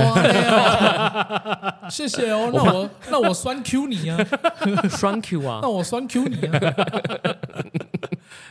[1.90, 4.16] 谢谢哦，那我那我酸 Q 你啊，
[4.88, 5.58] 双 Q 啊。
[5.62, 6.74] 那，我酸 Q 你啊，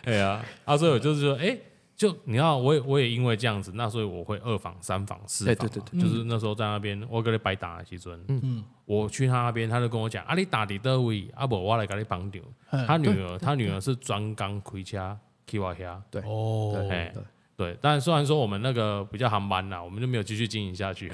[0.05, 1.57] 哎呀，啊，所以我就是说，哎、
[1.95, 12.41] 就你看，我也我也因为这样子，那所以我会二访、三访、四访嘛，对对对就是那时候在那边，我跟你白打的时阵，嗯，我去他那边，他就跟我讲，啊，你打伫倒位，啊，不，我来给你帮场。
[12.71, 12.85] 嗯。
[12.87, 17.23] 他女儿，他女儿是专刚开车去我遐，哦，哎对，
[17.55, 21.11] 对，但虽然说我们那个比较航班啦，我们就没有继续经营下去，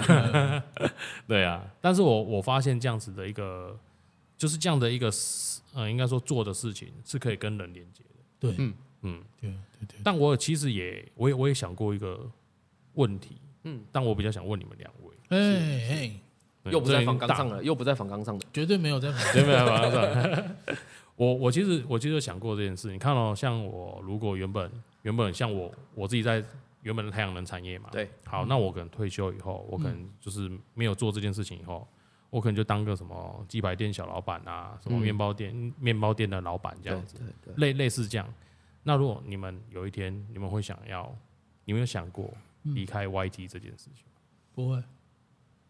[1.28, 3.78] 对啊，但是我我发现这样子的一个，
[4.38, 5.12] 就是这样的一个，
[5.76, 9.24] 呃，应该说做的事情是可以跟人连接的，对，嗯嗯。
[9.40, 12.30] 对对对，但我其实也，我也我也想过一个
[12.94, 18.46] 问题，嗯嗯，但我比较想问你们两位，哎哎，又不在这已经大仿纲上了，又不在房纲上的。
[18.52, 20.56] 绝对没有在对没有马上上。
[21.16, 24.72] 我我其实我其实有想过这件事，你看哦，像我如果原本
[25.02, 26.44] 原本像我我自己在
[26.82, 31.86] 原本的太阳能产业嘛，对，好，那我可能退休以后，我可能就是没有做这件事情以后，
[32.30, 37.18] 我可能就当个什么鸡排店小老板啊，什么嗯面包店、面包店的老板这样子，
[37.58, 38.34] 类类似这样。
[38.90, 41.16] 那如果你们有一天你们会想要，
[41.64, 42.34] 你们有想过
[42.64, 44.04] 离开 YT 这件事情？
[44.56, 44.84] 不会，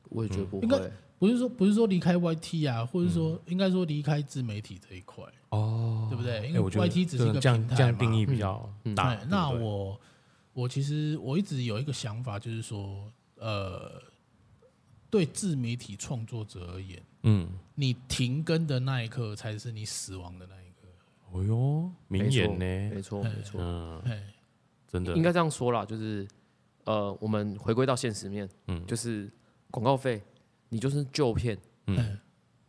[0.03, 0.89] 我也觉得不应该会。
[1.17, 6.47] 不是说不是说离开 YT 啊，或者说应该说离开自媒体这一块，哦对不对？
[6.47, 9.27] 因为哎我觉得 YT 只是一个这样平台嘛这样定义比较嗯大哎。
[9.29, 10.01] 那对不对我
[10.53, 14.01] 我其实我一直有一个想法，就是说，呃，
[15.09, 20.68] 对自媒体创作者而言，嗯，你停更的那一刻才是你死亡的那一刻。
[21.31, 22.95] 哦哟，名言呢？
[22.95, 24.23] 没错没错，嗯，哎，
[24.87, 25.13] 真的。
[25.15, 26.27] 应该这样说啦，就是
[26.85, 28.85] 呃，我们回归到现实面，嗯。
[28.85, 29.31] 就是
[29.71, 30.21] 广告费，
[30.69, 31.57] 你就是旧片，
[31.87, 31.97] 嗯。
[31.97, 32.19] 哎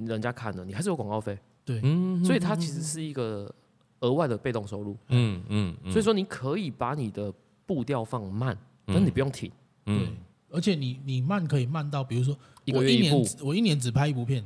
[0.07, 3.55] 人家看了，你还是有广告费，对，嗯所以它其实是一个
[3.99, 4.97] 额外的被动收入。
[5.09, 5.93] 嗯嗯，嗯。
[5.93, 7.31] 所以说，你可以把你的
[7.67, 8.57] 步调放慢，
[8.87, 8.95] 嗯。
[8.95, 9.51] 但你不用停，
[9.85, 9.95] 对。
[9.95, 10.17] 嗯，
[10.49, 12.35] 而且你你慢可以慢到，比如说
[12.73, 13.17] 我月一部。
[13.19, 14.43] 一年我一年只拍一部片，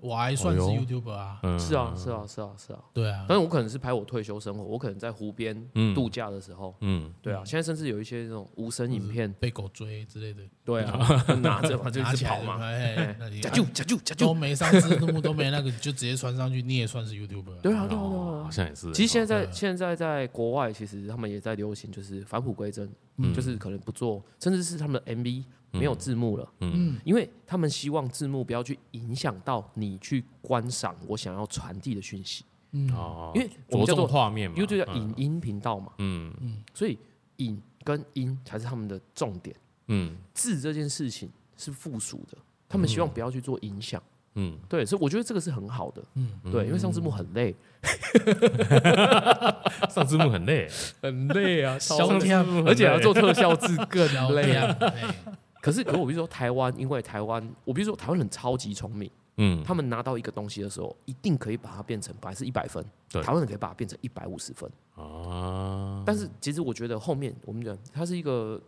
[0.00, 1.58] 我还算是 YouTuber 啊，嗯。
[1.58, 2.78] 是啊，是啊，是啊，是啊。
[2.92, 5.94] 对啊，但是我可能是拍我退休生活，我可能在湖边嗯。
[5.94, 7.12] 度假的时候，嗯。
[7.22, 7.42] 对啊。
[7.44, 14.34] 现在甚至有一些这种无声影片，被狗追之类的，对啊，就拿着嘛，就一拿起来直跑嘛， 哎，那你加就加就加都就。
[14.34, 18.44] 没上字幕都没那个，就直接传上去，你也算是 YouTuber 对啊，对啊，对哦，啊。
[18.44, 18.50] 好。
[18.50, 18.90] 像也是。
[18.92, 19.46] 其实现在对啊。
[19.46, 23.34] 在现在在国外，其实他们也在流行，就是返璞归真，嗯。
[23.34, 36.98] 就是可能不做，甚至是他们的 MV 没有字幕了，嗯，因为他们希望字幕不要去影响到你去观赏我想要传递的讯息，嗯，哦，因为我着重们叫做画面嘛 YouTube 叫嗯影音频道嘛，嗯嗯所以
[37.36, 39.54] 影跟音才是他们的重点。
[39.92, 44.00] 嗯字这件事情是附属的，他们希望不要去做影响。
[44.36, 46.00] 嗯，对，所以我觉得这个是很好的。
[46.14, 47.52] 嗯对，因为上字幕很累，
[49.90, 50.68] 上字幕很累，
[51.02, 54.52] 很累啊， 消超天而且还要做特效字更小累。
[54.52, 55.14] 亮，哎
[55.60, 63.22] 可是，可是我比如说台湾，因为台湾，我比如说台湾人超级聪明，嗯，他们拿到一个东西的时候，一定可以把它变成本来是一百分，对。
[63.22, 64.70] 台湾人可以把它变成一百五十分。
[64.94, 68.60] 啊，但是其实我觉得后面我们讲它是一个，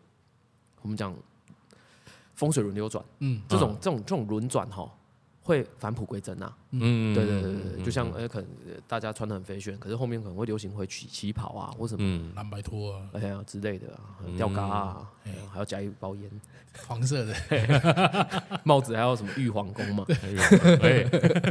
[0.83, 1.15] 我们讲
[2.35, 3.43] 风水轮流转，嗯。
[3.49, 4.91] 这种这种这种轮转哈，
[5.43, 6.57] 会返璞归真啊。
[6.71, 12.33] 嗯，对对对对对，就像嗯呃，可能呃大家穿的很飞炫，可是后面可能会流行回旗旗袍啊，或什么嗯。
[12.35, 15.11] 蓝白拖啊，哎呀之类的啊，吊嘎啊，
[15.53, 16.31] 还要加一包烟，
[16.87, 17.35] 黄色的，
[18.65, 20.05] 帽子还有什么玉皇宫嘛？
[20.83, 21.05] 哎，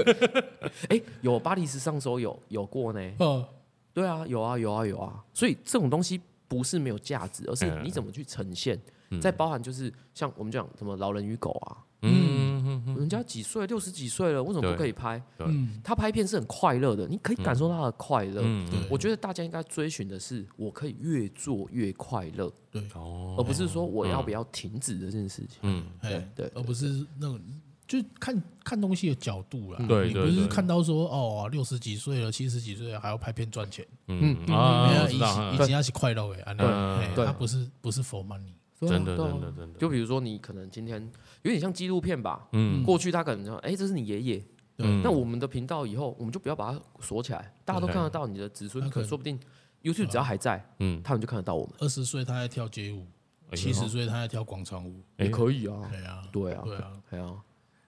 [0.89, 3.45] 哎，有巴黎时尚周有有过呢，哦，
[3.93, 8.79] 对啊，有啊有啊有啊，所以这种东西不是没有价值，而是嗯你怎么去呈现，
[9.09, 9.19] 嗯。
[9.21, 12.50] 再包含就是像我们讲什么老人与狗啊，嗯
[12.85, 15.21] 人家几岁，六十几岁了，为什么不可以拍？
[15.39, 18.41] 嗯，他拍片是很快乐的，你可以感受到他的快乐。
[18.43, 23.35] 嗯我觉得大家应该追寻的是，我可以越做越快乐，对，哦。
[23.37, 25.59] 而不是说我要不要停止这件事情。
[25.61, 26.51] 嗯，对，对。
[26.55, 27.39] 而不是那种。
[27.87, 35.53] 就看看东西的角度啦，对你不是看到说哦，六十几岁了，七十几岁了还要拍片赚钱，嗯嗯以我知道，嗯。
[35.53, 37.25] 以前要是快乐哎，对对。
[37.25, 38.53] 他不是不是 for money，
[38.87, 41.01] 真的真的真的，就比如说你可能今天
[41.43, 42.83] 有点像纪录片吧，嗯。
[42.83, 44.43] 过去他可能说，哎，这是你爷爷，
[44.77, 45.01] 嗯。
[45.03, 49.39] 那我们的频道以后我们就不要把它锁起来，大家都看得到你的子孙，那可能说不定
[49.83, 53.05] YouTube 只要还在，嗯，他们就看得到我们，二十岁他在跳街舞，
[53.51, 55.25] 哎七十岁他在跳广场舞，哎。
[55.25, 57.35] 也可以啊，对啊，对啊，对啊，对啊，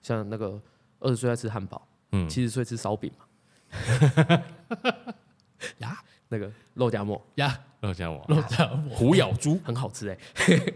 [0.00, 0.60] 像那个
[1.00, 2.28] 二十岁在吃汉堡，嗯。
[2.28, 3.24] 七十岁吃烧饼嘛，
[5.78, 5.98] 呀。
[6.26, 7.22] 那个肉夹馍。
[7.36, 10.18] 呀，肉夹馍，肉夹馍，虎咬猪，很好吃哎，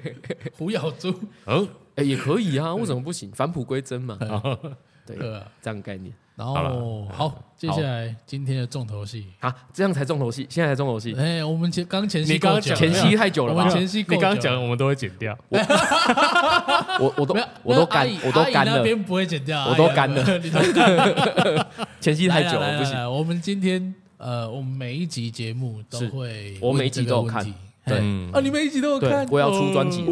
[0.56, 1.12] 虎咬猪，
[1.46, 3.30] 嗯，哎也可以啊，为什么不行？
[3.32, 4.18] 返璞归真嘛，
[5.06, 5.16] 对。
[5.62, 6.12] 这样概念。
[6.36, 13.62] 然好后好，接下来今天的重头戏，啊，这样才重头戏，现在才重头戏，哎，我们前刚前戏你刚前戏太久了吧？
[13.62, 13.74] 我们？
[13.74, 21.66] 前戏你刚刚讲我们都会剪掉， 我我都没有我都干我都干了，那边不会剪掉，我都干了。
[22.00, 22.96] 前戏太久了不行。
[23.10, 27.42] 我们今天呃，我们每一集节目都是会我每一集都有看
[27.86, 27.98] 对。
[28.00, 28.30] 嗯。
[28.32, 30.04] 啊，你每一集都有看，，我要出专辑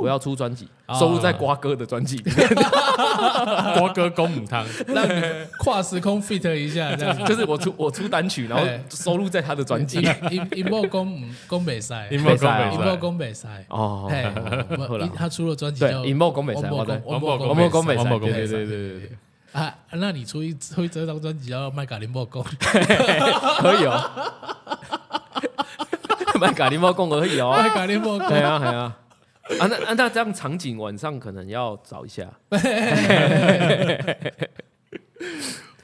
[0.00, 0.98] 我要出专辑，啊。
[0.98, 2.18] 收录在瓜哥的专辑。
[2.18, 2.46] 里面，
[3.78, 5.22] 瓜哥公母汤，让你
[5.58, 7.24] 跨时空 fit 一下，这样子。
[7.26, 9.98] 就是我出我出单曲，然后哎收录在他的专辑。
[10.30, 12.44] 一一波公公北赛，一波公北
[12.76, 14.12] 赛，公北赛，哦，
[15.16, 19.10] 他出了专辑对叫，银幕宫北赛，王伯我对，公，王伯王伯公北赛，王伯公对北赛对对对对，
[19.54, 22.42] 啊，那你出一出一这张专辑叫麦卡林波公，
[23.62, 24.10] 可以哦。
[26.40, 27.52] 卖咖喱猫贡可以哦。
[27.56, 28.98] 麦卡林波公对，啊，对啊。
[29.60, 32.26] 啊，那啊那这样场景晚上可能要找一下。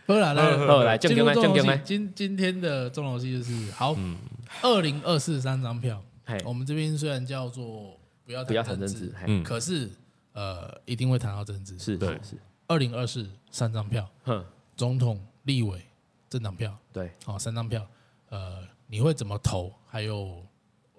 [0.06, 4.16] 好了，来好来进入重头戏正经的正经的今今天的重头戏就是好，嗯
[4.62, 7.96] 二零二四三张票，嘿，我们这边虽然叫做
[8.26, 9.88] 不要不要谈政治嗯可是
[10.32, 11.78] 呃一定会谈到政治。
[11.78, 12.36] 是是是，
[12.70, 14.44] 二零二四三张票，哼，
[14.76, 15.84] 总统、立委、
[16.28, 17.84] 政党票，对，好、三张票，
[18.28, 19.74] 呃，你会怎么投？
[19.88, 20.40] 还有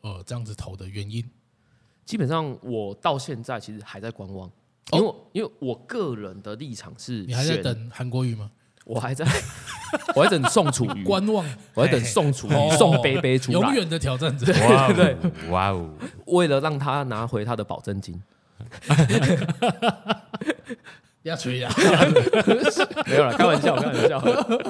[0.01, 1.23] 呃这样子投的原因？
[2.03, 4.51] 基本上我到现在其实还在观望，
[4.91, 8.51] 因为我因为我个人的立场是，你还在，等韩国瑜吗？
[8.83, 9.25] 我还在，
[10.13, 14.45] 我在等宋楚瑜，观望，我在等宋楚哦瑜、宋杯杯出来，永远的挑战者。
[14.45, 14.53] 对
[14.93, 15.89] 对对，哇哦，
[16.25, 18.21] 为了让他拿回他的保证金。
[21.23, 21.71] 要吹呀！
[23.05, 24.19] 没有了，开玩笑，开玩笑。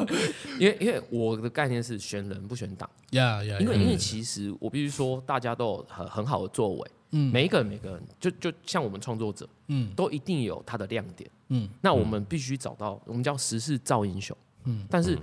[0.59, 3.57] 因为因为我的概念是选人不选党，呀呀！
[3.59, 11.29] 因为因为其实我必须说，大家都有很很好的作为，嗯每一个人每个人就就像我们创作者，嗯都一定有他的亮点。
[11.49, 14.35] 嗯那我们必须找到，我们叫时势造英雄。
[14.65, 15.17] 嗯但是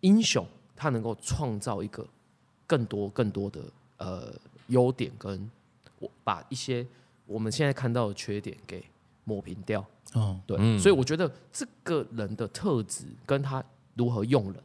[0.00, 2.04] 英雄他能够创造一个
[2.66, 3.60] 更多更多的
[3.98, 4.34] 呃
[4.66, 5.48] 优点，跟
[6.00, 6.84] 我把一些
[7.24, 8.84] 我们现在看到的缺点给
[9.22, 9.84] 抹平掉。
[10.14, 13.62] 哦对，嗯所以我觉得这个人的特质跟他
[13.94, 14.62] 如何用人，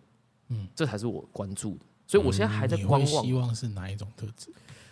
[0.50, 1.86] 嗯，这才是我关注的。
[2.06, 3.22] 所以我现在还在观望。
[3.22, 4.50] 会希望是哪一种特质？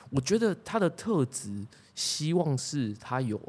[0.09, 3.41] 我觉得他的特质，希望是他有，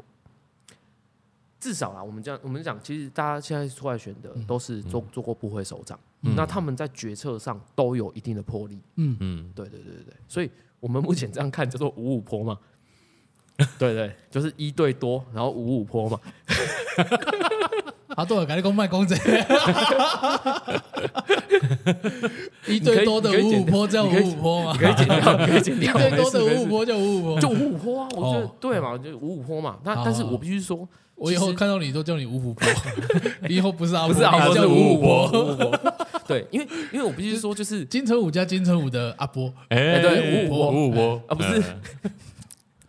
[1.59, 8.79] 至少啊，我们这样我们讲，其实大家现在出来选的嗯都是做做过部会首长，嗯那他们在决策上都有一定的魄力。
[8.95, 10.49] 嗯嗯，对对对对对，所以
[10.79, 12.57] 我们目前这样看叫做五五坡嘛。
[13.79, 16.19] 对对，就是一对多，然后五五坡嘛。
[18.15, 19.15] 啊，对了，赶紧公卖公仔，
[22.65, 24.79] 一对多的五五坡叫五五坡吗你？
[24.79, 25.85] 可以剪掉，你可以剪一。
[25.85, 29.77] 对多的五五坡叫五五坡，就五五坡啊，我觉得哦对嘛，就五五坡嘛。
[29.83, 32.67] 那但是我必须说，我以后看到你都叫你五五坡，
[33.47, 35.27] 你以后不是阿不是阿波是五五坡。
[35.27, 35.79] 坡，五五坡。
[36.27, 41.61] 对，因为因为我必须说，就是金城武加金城武的阿波，哎，对五五坡五五坡啊不是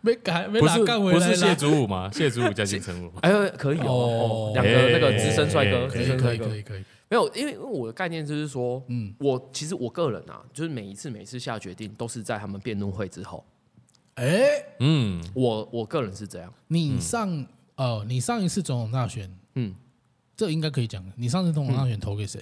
[0.01, 1.55] 没改没不是哪干回不是谢。
[1.55, 2.09] 祖武吗？
[2.13, 6.45] 谢祖武加金城武， 哎，可以哦哦，两个那个资深帅哥，哎可以可资深帅哥。
[6.45, 13.43] 以可以可以，没有，因为因为我的概念就是说，嗯，我其实我个人啊，就是每一次每一次下决定都是在他们辩论会之后，
[14.15, 17.45] 哎，嗯，我我个人是这样，你上
[17.75, 19.73] 哦，你上一次总统大选，嗯，
[20.37, 22.41] 这应该可以讲，你上次总统大选投给谁？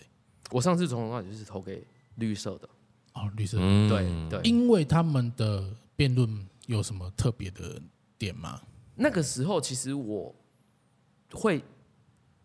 [0.51, 1.83] 我上次总统大选就是投给
[2.15, 2.69] 绿色的，
[3.13, 3.89] 哦，绿色，嗯。
[3.89, 5.63] 对对，因为他们的
[5.95, 6.27] 辩论
[6.67, 7.81] 有什么特别的
[8.17, 8.61] 点吗？
[8.95, 10.33] 那个时候其实我
[11.31, 11.63] 会，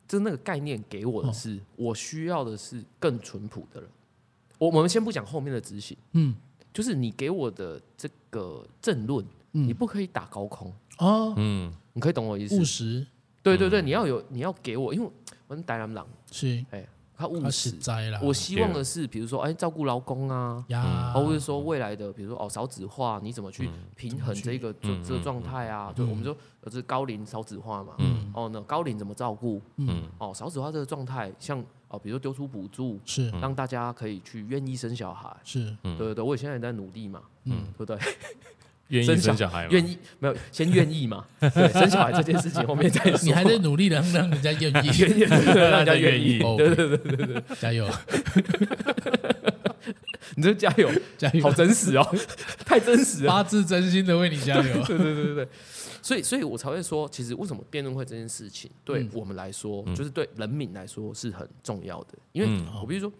[0.08, 3.90] 就那个概念给我的是，我需要的是更淳朴的人。
[4.58, 6.34] 我我们先不讲后面的执行，嗯。
[6.72, 9.66] 就是你给我的这个政论，嗯。
[9.68, 11.72] 你不可以打高空，哦，嗯。
[11.92, 12.58] 你可以懂我意思？
[12.60, 12.64] 务？
[12.64, 13.06] 实，
[13.42, 15.10] 对对对，你要有你要给我，因为
[15.46, 16.64] 我是台南人，是。
[16.70, 16.86] 哎，
[17.22, 17.76] 他务他实实。
[17.76, 24.72] 在啦，我希望的是，比如说，哎，照顾劳工啊，呀，或者说未来的，比如说哦，少子化，你怎么去平衡这个
[25.04, 25.92] 这状态啊？
[25.94, 27.94] 就我们说，呃，这高龄少子化嘛，
[28.34, 29.62] 哦，那高龄怎么照顾？
[29.76, 35.34] 嗯哦，少子化这个状态，像哦，比如说丢出补助，是让大家可以去愿意生小孩。
[35.44, 37.96] 是对对对，我现在也在努力嘛，嗯，对不对？
[38.92, 39.68] 愿意生生小孩吗？
[39.72, 41.24] 愿意没有先愿意嘛？
[41.40, 43.18] 对，生小孩这件事情后面再说。
[43.22, 46.40] 你还在努力的让人家愿意， 愿意，让人家愿意。
[46.42, 47.88] 哦 对对对对对，加油。
[50.34, 51.42] 你这加油，加油。
[51.42, 52.06] 好，真实哦，
[52.64, 53.32] 太真实了。
[53.32, 55.48] 发自真心的为你加油，对对对对对，
[56.00, 59.10] 所以所以我才会说，其实为什么辩论会这件事情对嗯。
[59.12, 62.66] 我们来说，就是对人民来说是很重要的，因为嗯。
[62.80, 63.12] 我比如说，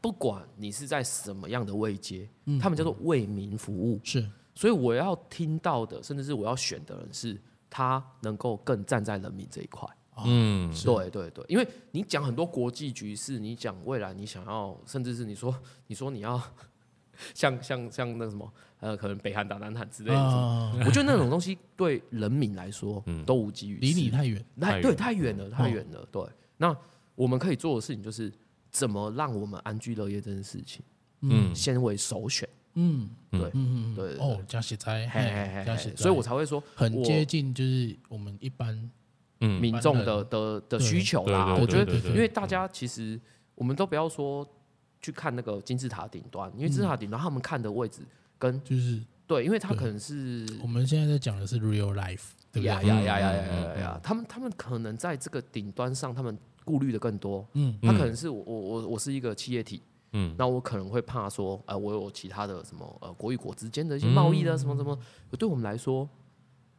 [0.00, 2.58] 不管你是在什么样的位阶，嗯。
[2.58, 4.24] 他们叫做为民服务，是
[4.54, 7.40] 所以我要听到的，甚至是我要选的人是
[7.70, 9.88] 他能够更站在人民这一块。
[10.26, 15.54] 嗯，对对对，因为你讲很多国际局势，你讲未来你想要，甚至是你说
[15.86, 16.38] 你说你要
[17.34, 25.34] 像像像那什么呃，可能北韩打南韩之类的，哦，我觉得那种东西对人民来说都无济于事，离你太远，太对太远。
[25.34, 26.06] 太远了，太远了。
[26.12, 26.22] 对，
[26.58, 26.76] 那
[27.14, 28.30] 我们可以做的事情就是
[28.70, 30.84] 怎么让我们安居乐业这件事情，
[31.22, 31.54] 嗯。
[31.54, 32.46] 先为首选。
[32.74, 38.90] 嗯对，嗯嗯，对对哦，加实在，嘿嘿嘿所以我才会说很接近就是我们一般
[39.40, 41.56] 嗯民众的的的需求啦。
[41.60, 43.20] 我觉得因为大家其实
[43.54, 44.46] 我们都不要说
[45.00, 48.02] 去看那个金字塔顶端，因为金字塔顶端他们看的位置
[48.38, 52.88] 跟就是对，因为他可能是我们现在在讲的是 real life，对不呀对？
[52.88, 54.00] 呀呀呀呀嗯呀呀！
[54.02, 57.46] 他们他们可能在这个顶端上，他们顾虑的更多。
[57.54, 59.80] 嗯他可能是我我我我是一个企业体，
[60.12, 60.34] 嗯。
[60.38, 64.98] 那我可能会怕说，呃，我有其他的什么呃国与国之间的一些贸易的什么什么，
[65.38, 66.08] 对我们来说，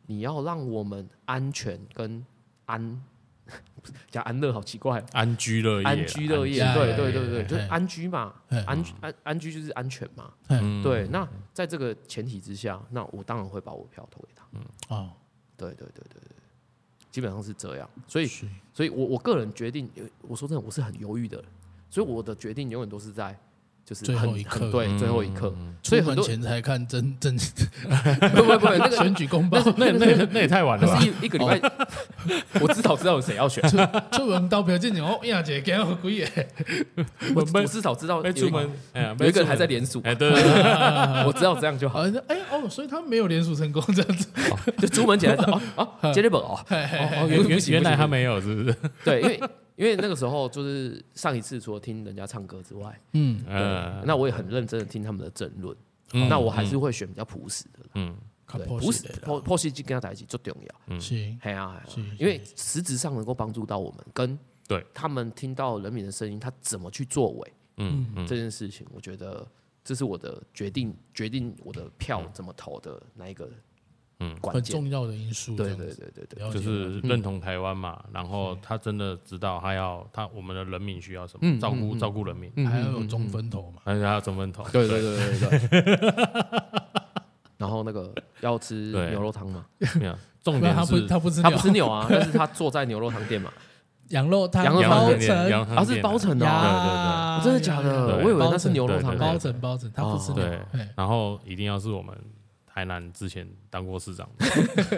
[0.07, 2.25] 你要让我们安全跟
[2.65, 3.03] 安
[4.09, 11.05] 讲安乐好奇怪，安居乐业，安居乐业，对对对对，就是安居嘛，哎安安安居就是安全嘛，嗯对。
[11.09, 15.11] 那在这个前提之下，那我当然会把我票投给他，哦，
[15.57, 16.31] 对对对对对，
[17.11, 18.25] 基本上是这样，所以
[18.73, 21.45] 所以我我个人决定，呃我说真的，我是很犹豫的人，
[21.93, 23.37] 所以我的决定永远都是在
[23.85, 27.35] 就是最后一刻很对嗯最后一刻，所以很多前才看真真
[28.33, 30.99] 不不不那个 选举公报，那那那也太晚了吧？
[31.03, 31.61] 一一个礼拜，
[32.61, 33.61] 我至少知道有谁要选，
[34.13, 36.47] 出门到票进去哦，亚姐给我鬼耶，
[37.35, 40.63] 我我至少知道出门，哎呀，有一个人还在联署，哎，对对对，
[41.27, 44.27] 我知道这样就好，好，哎哦，所以他没有联署成功这样子，
[44.79, 46.57] 就出门前哦哦接力本哦，
[47.29, 48.75] 原原原来他没有，是不是？
[49.03, 49.41] 对，因为
[49.76, 55.76] 因为那个时候就是上一次除了听人家唱歌之外，嗯，呃，那我也很认真的听他们的争论，
[56.13, 56.30] 嗯。
[56.30, 58.17] 那我还是会选比较朴实的啦，嗯。
[58.55, 59.21] 对，朴实实的啦。
[59.26, 60.99] 破破实际跟他在一起最重要。
[60.99, 61.15] 是。
[61.41, 62.01] 嘿啊，嘿是。
[62.01, 64.86] 啊因为实质上能够帮助到我们，跟对。
[64.93, 68.28] 他们听到人民的声音，他怎么去作为嗯嗯。
[68.28, 69.47] 这件事情，我觉得
[69.84, 73.49] 这是我的决定，决定我的票怎么投的那一个
[74.20, 74.76] 嗯关键。
[74.76, 85.86] 很重要的因素，对对对对对，就是认同台湾嘛，然后他真的知道他要他我们的人民需要什嗯么，照顾照顾人民，嗯还要有中分头嘛，还要中分头，对对对对对。
[85.86, 85.99] 对。
[87.57, 88.74] 然后那个要吃
[89.09, 89.66] 牛肉汤嘛，
[89.99, 91.89] 没有，重点是他不吃他不吃牛。
[91.89, 93.49] 啊， 但是他坐在牛肉汤店嘛，
[94.09, 95.86] 羊肉汤羊肉汤包店成羊汤啊。
[95.86, 98.18] 是包成的对对对真的假的？
[98.22, 99.18] 我以为那是牛肉汤欸。
[99.18, 100.43] 包成包成，他不吃牛。
[100.43, 100.59] 对，
[100.97, 102.14] 然后一定要是我们
[102.74, 104.45] 台南之前当过市长的，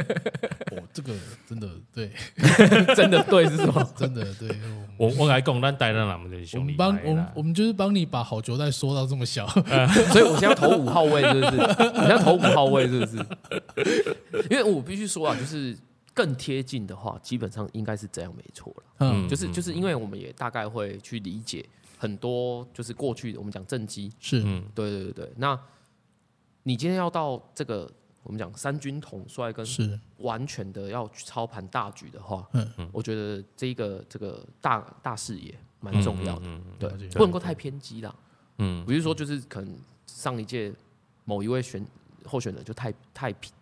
[0.78, 1.14] 哦，这个
[1.46, 2.10] 真的对，
[2.96, 3.84] 真的对是什么？
[3.98, 4.50] 真的对，
[4.98, 9.46] 我我来讲，但台南人们就是我兄弟们帮我们我们就是帮你把好球带缩到这么小，
[10.14, 11.58] 所以我现在要投五号位，是不是？
[11.62, 13.18] 我现在投五号位，是不是？
[14.50, 15.78] 因为我必须说啊，就是
[16.14, 18.84] 更贴近的话，基本上应该是这样，没错了。
[19.00, 21.66] 嗯，就是就是因为我们也大概会去理解
[21.98, 25.34] 很多，就是过去我们讲政绩，是嗯对对对对。
[25.36, 25.60] 那
[26.68, 27.88] 你今天要到这个
[28.24, 32.90] 我们讲三军统帅跟是，完全的要去操盘大局的话，嗯。
[32.92, 36.90] 我觉得这一个这个大大视野蛮重要的，嗯对。
[37.10, 38.16] 不能够太偏激啦。
[38.58, 38.84] 嗯。
[38.88, 40.74] 比如说，就是可能上一届
[41.24, 41.86] 某一位选
[42.26, 43.54] 候选人就太太偏，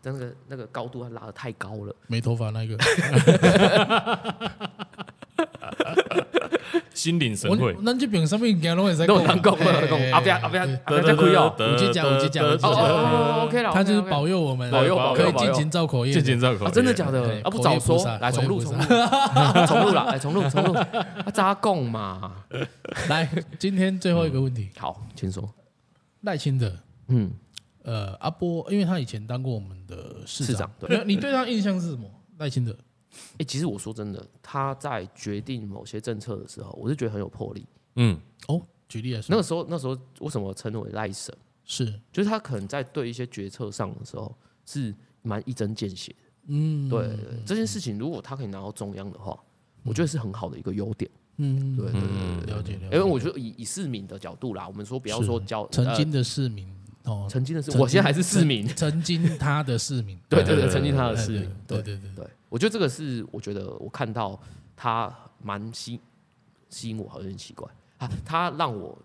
[0.00, 2.78] 但那个那个高度他拉的太高了，没头发那个，
[6.92, 11.54] 心领神会我，咱这边上面行拢会在都有人讲，都有人讲，啊不要啊不要，啊不要再亏哦。
[11.58, 17.40] 我去讲我去讲我去讲哦哦哦，OK 了，他就是保佑我们，保佑保佑保佑可以尽情造口业的，见见造口业，真的假的？
[17.42, 18.84] 啊，不早说来重录重录，
[19.66, 22.32] 重录了，来重录重录，啊扎供嘛，
[23.08, 23.28] 来，
[23.58, 25.48] 今天最后一个问题，好，请说，
[26.22, 26.72] 赖清德，
[27.08, 27.30] 嗯，
[27.84, 32.10] 呃，阿波，因为他以前当过我们的市长市长，对你对他印象是什么？
[32.38, 32.76] 赖清德，
[33.38, 37.66] 哎、其实我说真的，他在决定某些政策的时候，我是觉得很有魄力。
[37.96, 41.34] 嗯，哦，举例来说，那个时候，那时候为什么称为赖神？
[41.64, 44.34] 是就是他可能在对一些决策上的时候
[44.64, 46.30] 是蛮一针见血的。
[46.46, 47.10] 嗯，对
[47.44, 49.38] 这件事情，如果他可以拿到中央的话，
[49.82, 51.10] 我觉得是很好的一个优点。
[51.36, 52.84] 嗯，对对对了解了解。
[52.84, 56.66] 因为我觉得以以市民的角度啦，我们说不要说教呃曾经的市民
[57.04, 58.66] 哦，曾经的是，曾经我现在还是市民。
[58.68, 61.54] 曾经他的市民，对 对对，对对曾经他的市民。
[61.66, 64.40] 对对对，对，我觉得这个是我觉得我看到
[64.76, 66.00] 他蛮吸
[66.68, 67.68] 吸引我，好像很奇怪。
[67.98, 68.96] 啊，他让我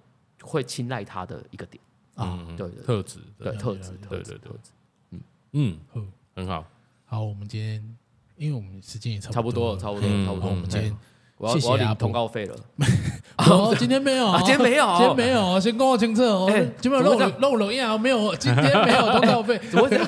[0.41, 1.83] 会青睐他的一个点。
[2.15, 4.71] 啊，嗯对对特质，对，特质对对对特质。
[5.09, 5.21] 嗯。
[5.93, 6.65] 嗯，很好，
[7.05, 7.97] 好，我们今天
[8.37, 10.49] 因为我们时间也差差不多了，差不多了，嗯好，差不多。
[10.49, 10.55] 了。
[10.55, 10.97] 我们今天
[11.43, 12.55] 我要我要领通告费了。
[13.37, 16.47] 哦， 今天没有啊，今天没有，今天没有，先跟我清楚哦。
[16.53, 20.05] 哎，今天漏漏了呀，没有，今天没有通告费， 怎么会这样？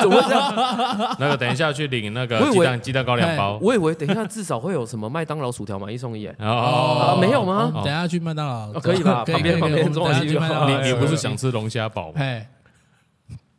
[0.00, 1.16] 怎么会这样？
[1.18, 7.16] 那个等一下去领那我个鸡蛋鸡蛋糕两包，我以为等一下至少会有什么麦当劳薯条买一送一，哎哦。
[7.16, 7.72] 啊没有吗？
[7.74, 8.72] 哦等一下去麦当劳。
[8.72, 9.24] 哦可以吧？
[9.24, 10.72] 旁边旁边中华可以我们等一下西就好去。
[10.72, 10.82] 麦当劳。
[10.82, 12.14] 你你不是想吃龙虾堡吗？
[12.18, 12.48] 哎，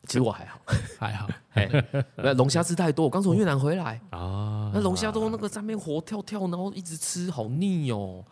[0.07, 0.59] 其实我还好，
[0.99, 1.27] 还好，
[2.15, 3.05] 那 龙虾吃太多。
[3.05, 8.23] 我刚从越南回来，啊，那龙虾都那个上面活跳跳，然后一直吃，好腻哦。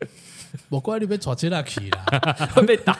[0.68, 2.04] 我怪你被抓起来去啦。
[2.54, 2.92] 会 被打。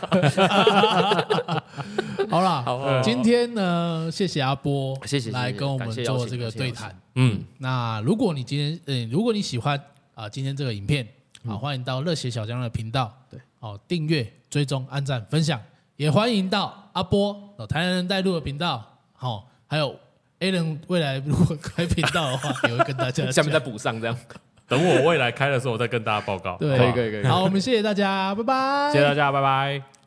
[2.28, 6.96] 好啦，好好今天呢，谢谢阿波，谢谢来跟我们做这个对谈。
[7.14, 9.80] 嗯，那如果你今天，嗯，如果你喜欢
[10.14, 11.06] 啊今天这个影片，
[11.48, 15.60] 啊，欢迎到热血小将的频道，嗯对，哦，订阅、追踪、按赞、分享，
[15.96, 18.89] 也欢迎到阿波哦台南人带路的频道，
[19.20, 19.94] 好，还有
[20.38, 24.16] A 人未来如果开频道的话， 也会跟大家下面再补上这样。
[24.66, 26.56] 等我未来开的时候，我再跟大家报告。
[26.56, 29.99] 对，可以可以可以好，我们谢谢大家，拜拜，谢谢大家，拜拜。